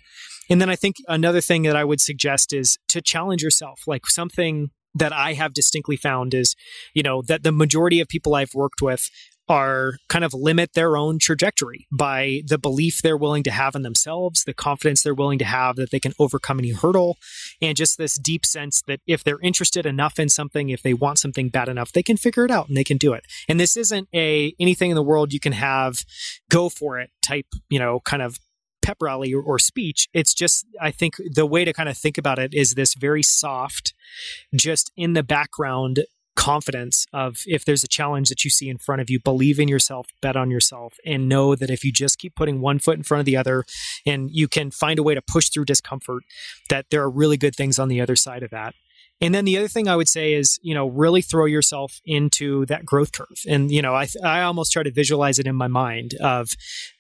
[0.51, 4.07] And then I think another thing that I would suggest is to challenge yourself, like
[4.07, 6.55] something that I have distinctly found is,
[6.95, 9.11] you know, that the majority of people I've worked with
[9.49, 13.83] are kind of limit their own trajectory by the belief they're willing to have in
[13.83, 17.17] themselves, the confidence they're willing to have that they can overcome any hurdle,
[17.61, 21.19] and just this deep sense that if they're interested enough in something, if they want
[21.19, 23.25] something bad enough, they can figure it out and they can do it.
[23.49, 26.05] And this isn't a anything in the world you can have
[26.51, 28.39] go for it type, you know, kind of
[28.85, 30.09] pep rally or, or, speech.
[30.13, 33.23] It's just, I think the way to kind of think about it is this very
[33.23, 33.95] soft,
[34.55, 36.05] just in the background
[36.37, 39.69] confidence of if there's a challenge that you see in front of you, believe in
[39.69, 43.03] yourself, bet on yourself, and know that if you just keep putting one foot in
[43.03, 43.65] front of the other
[44.07, 46.23] and you can find a way to push through discomfort,
[46.69, 48.75] that there are really good things on the other side of that.
[49.21, 52.67] And then the other thing I would say is, you know, really throw yourself into
[52.67, 53.41] that growth curve.
[53.49, 56.51] And, you know, I, I almost try to visualize it in my mind of,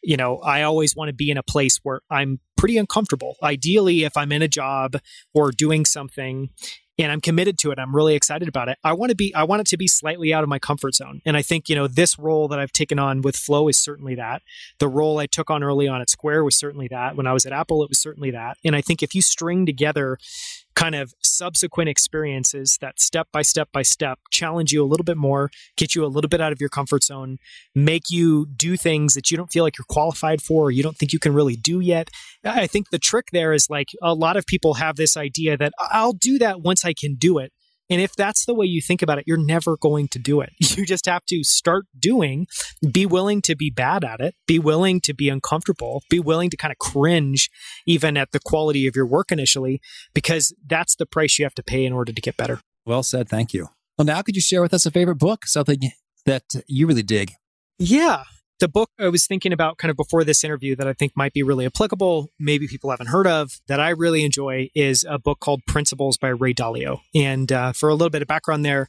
[0.03, 3.37] you know, I always want to be in a place where I'm pretty uncomfortable.
[3.43, 4.97] Ideally, if I'm in a job
[5.35, 6.51] or doing something
[6.99, 7.79] and I'm committed to it.
[7.79, 8.79] I'm really excited about it.
[8.85, 11.21] I want to be I want it to be slightly out of my comfort zone.
[11.25, 14.15] And I think, you know, this role that I've taken on with Flow is certainly
[14.15, 14.43] that.
[14.79, 17.17] The role I took on early on at Square was certainly that.
[17.17, 18.59] When I was at Apple, it was certainly that.
[18.65, 20.19] And I think if you string together
[20.75, 25.17] kind of subsequent experiences that step by step by step challenge you a little bit
[25.17, 27.39] more, get you a little bit out of your comfort zone,
[27.75, 30.97] make you do things that you don't feel like you're qualified for or you don't
[30.97, 32.09] think you can really do yet.
[32.45, 35.73] I think the trick there is like a lot of people have this idea that
[35.79, 37.53] I'll do that once I can do it.
[37.91, 40.51] And if that's the way you think about it, you're never going to do it.
[40.75, 42.49] You just have to start doing,
[42.91, 46.57] be willing to be bad at it, be willing to be uncomfortable, be willing to
[46.57, 47.49] kind of cringe
[47.87, 49.81] even at the quality of your work initially,
[50.15, 52.61] because that's the price you have to pay in order to get better.
[52.85, 53.29] Well said.
[53.29, 53.69] Thank you.
[53.97, 55.79] Well, now could you share with us a favorite book, something
[56.27, 57.31] that you really dig?
[57.79, 58.25] Yeah
[58.61, 61.33] the book I was thinking about kind of before this interview that I think might
[61.33, 65.41] be really applicable, maybe people haven't heard of, that I really enjoy is a book
[65.41, 67.01] called Principles by Ray Dalio.
[67.15, 68.89] And uh, for a little bit of background there,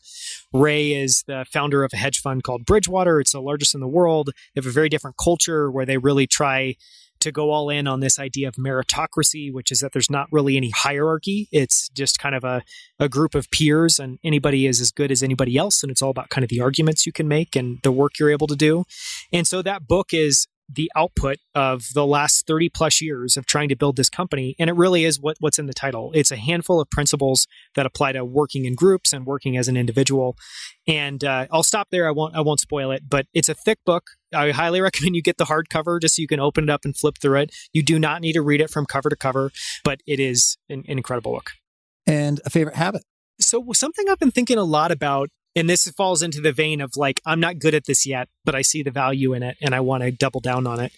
[0.53, 3.19] Ray is the founder of a hedge fund called Bridgewater.
[3.19, 4.27] It's the largest in the world.
[4.27, 6.75] They have a very different culture where they really try
[7.25, 10.55] to go all in on this idea of meritocracy, which is that there's not really
[10.57, 11.47] any hierarchy.
[11.51, 12.63] It's just kind of a,
[12.99, 15.83] a group of peers, and anybody is as good as anybody else.
[15.83, 18.31] And it's all about kind of the arguments you can make and the work you're
[18.31, 18.85] able to do.
[19.33, 23.69] And so that book is the output of the last 30 plus years of trying
[23.69, 24.55] to build this company.
[24.59, 26.11] And it really is what, what's in the title.
[26.13, 29.77] It's a handful of principles that apply to working in groups and working as an
[29.77, 30.35] individual.
[30.87, 32.07] And uh, I'll stop there.
[32.07, 34.11] I won't, I won't spoil it, but it's a thick book.
[34.33, 36.95] I highly recommend you get the hardcover just so you can open it up and
[36.95, 37.55] flip through it.
[37.73, 39.51] You do not need to read it from cover to cover,
[39.83, 41.51] but it is an, an incredible book.
[42.07, 43.03] And a favorite habit?
[43.39, 46.91] So, something I've been thinking a lot about and this falls into the vein of
[46.95, 49.73] like i'm not good at this yet but i see the value in it and
[49.75, 50.91] i want to double down on it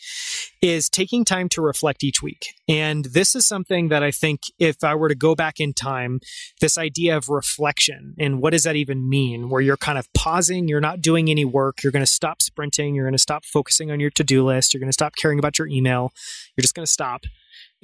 [0.62, 2.48] is taking time to reflect each week.
[2.68, 6.20] And this is something that i think if i were to go back in time
[6.62, 9.50] this idea of reflection and what does that even mean?
[9.50, 12.96] Where you're kind of pausing you're not doing any work you're going to stop sprinting
[12.96, 15.60] you're going to stop focusing on your to-do list you're going to stop caring about
[15.60, 16.12] your email
[16.56, 17.22] you're just going to stop.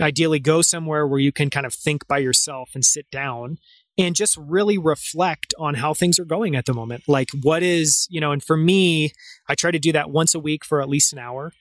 [0.01, 3.57] Ideally go somewhere where you can kind of think by yourself and sit down
[3.97, 7.03] and just really reflect on how things are going at the moment.
[7.07, 9.11] Like, what is, you know, and for me,
[9.47, 11.51] I try to do that once a week for at least an hour.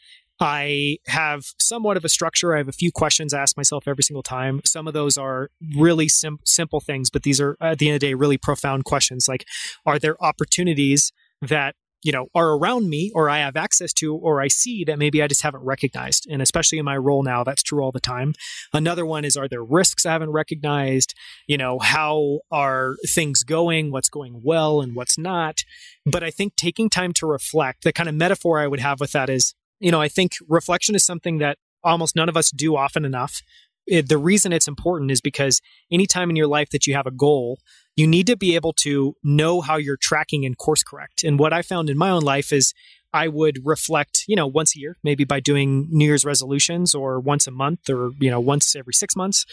[0.40, 2.54] I have somewhat of a structure.
[2.54, 4.60] I have a few questions I ask myself every single time.
[4.64, 8.00] Some of those are really sim- simple things, but these are, at the end of
[8.00, 9.28] the day, really profound questions.
[9.28, 9.44] Like,
[9.86, 11.12] are there opportunities
[11.42, 14.98] that you know are around me or i have access to or i see that
[14.98, 16.26] maybe i just haven't recognized.
[16.30, 18.34] And especially in my role now that's true all the time.
[18.72, 21.14] Another one is are there risks i haven't recognized?
[21.46, 23.90] You know how are things going?
[23.90, 25.64] What's going well and what's not?
[26.04, 29.12] But i think taking time to reflect the kind of metaphor i would have with
[29.12, 32.76] that is you know i think reflection is something that almost none of us do
[32.76, 33.42] often enough.
[33.86, 37.58] The reason it's important is because anytime in your life that you have a goal
[37.96, 41.24] you need to be able to know how you're tracking and course correct.
[41.24, 42.72] And what I found in my own life is
[43.12, 47.20] I would reflect, you know, once a year, maybe by doing New Year's resolutions or
[47.20, 49.44] once a month or, you know, once every six months.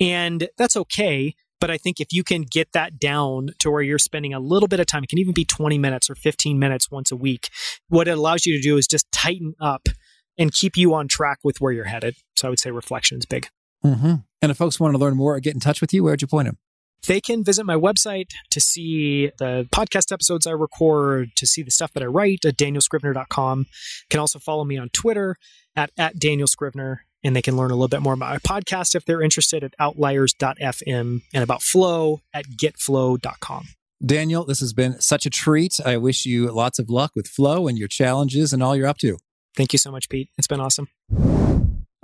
[0.00, 1.34] And that's okay.
[1.60, 4.68] But I think if you can get that down to where you're spending a little
[4.68, 7.48] bit of time, it can even be 20 minutes or 15 minutes once a week.
[7.88, 9.88] What it allows you to do is just tighten up
[10.36, 12.16] and keep you on track with where you're headed.
[12.36, 13.48] So I would say reflection is big.
[13.84, 14.14] Mm-hmm.
[14.42, 16.28] And if folks want to learn more or get in touch with you, where'd you
[16.28, 16.58] point them?
[17.06, 21.70] They can visit my website to see the podcast episodes I record, to see the
[21.70, 23.66] stuff that I write at danielscrivner.com.
[24.10, 25.36] Can also follow me on Twitter
[25.76, 28.94] at, at Daniel Scrivner, and they can learn a little bit more about my podcast
[28.94, 33.68] if they're interested at outliers.fm and about flow at getflow.com.
[34.04, 35.78] Daniel, this has been such a treat.
[35.84, 38.98] I wish you lots of luck with flow and your challenges and all you're up
[38.98, 39.16] to.
[39.56, 40.30] Thank you so much, Pete.
[40.36, 40.88] It's been awesome.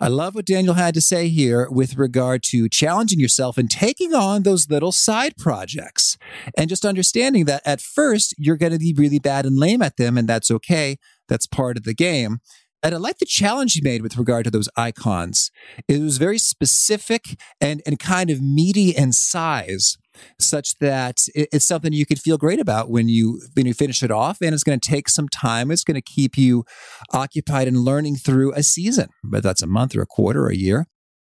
[0.00, 4.14] I love what Daniel had to say here with regard to challenging yourself and taking
[4.14, 6.16] on those little side projects
[6.56, 9.98] and just understanding that at first you're going to be really bad and lame at
[9.98, 10.96] them, and that's okay.
[11.28, 12.40] That's part of the game.
[12.82, 15.50] And I like the challenge you made with regard to those icons.
[15.86, 19.98] It was very specific and, and kind of meaty in size
[20.38, 24.10] such that it's something you could feel great about when you when you finish it
[24.10, 25.70] off and it's going to take some time.
[25.70, 26.64] It's going to keep you
[27.12, 30.56] occupied and learning through a season but that's a month or a quarter or a
[30.56, 30.86] year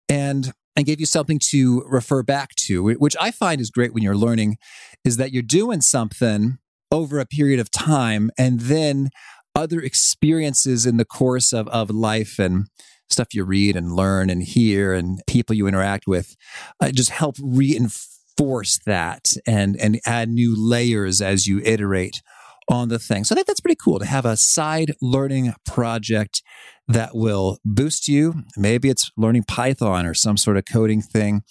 [0.09, 4.03] and and give you something to refer back to which i find is great when
[4.03, 4.57] you're learning
[5.05, 6.59] is that you're doing something
[6.91, 9.09] over a period of time and then
[9.55, 12.67] other experiences in the course of, of life and
[13.09, 16.37] stuff you read and learn and hear and people you interact with
[16.81, 18.10] uh, just help reinforce
[18.41, 22.23] force that and and add new layers as you iterate
[22.71, 23.23] on the thing.
[23.25, 26.43] So I think that's pretty cool to have a side learning project
[26.89, 28.45] that will boost you.
[28.57, 31.43] Maybe it's learning Python or some sort of coding thing,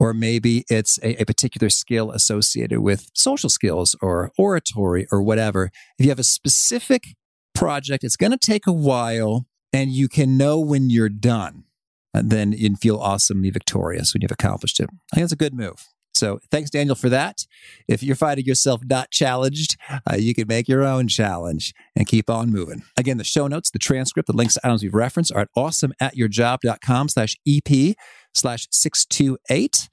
[0.00, 5.70] or maybe it's a, a, particular skill associated with social skills or oratory or whatever.
[5.98, 7.14] If you have a specific
[7.54, 11.64] project, it's going to take a while and you can know when you're done.
[12.12, 14.88] And then you feel awesomely victorious when you've accomplished it.
[15.12, 15.91] I think that's a good move.
[16.14, 17.46] So thanks, Daniel, for that.
[17.88, 22.28] If you're finding yourself not challenged, uh, you can make your own challenge and keep
[22.28, 22.82] on moving.
[22.96, 27.08] Again, the show notes, the transcript, the links to items we've referenced are at awesomeatyourjob.com
[27.08, 27.96] slash EP
[28.34, 29.88] slash 628.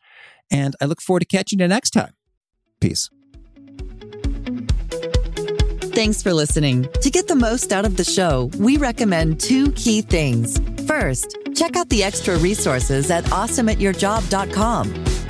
[0.52, 2.14] And I look forward to catching you next time.
[2.82, 3.10] Peace.
[5.94, 6.88] Thanks for listening.
[7.02, 10.58] To get the most out of the show, we recommend two key things.
[10.88, 15.19] First, check out the extra resources at awesomeatyourjob.com.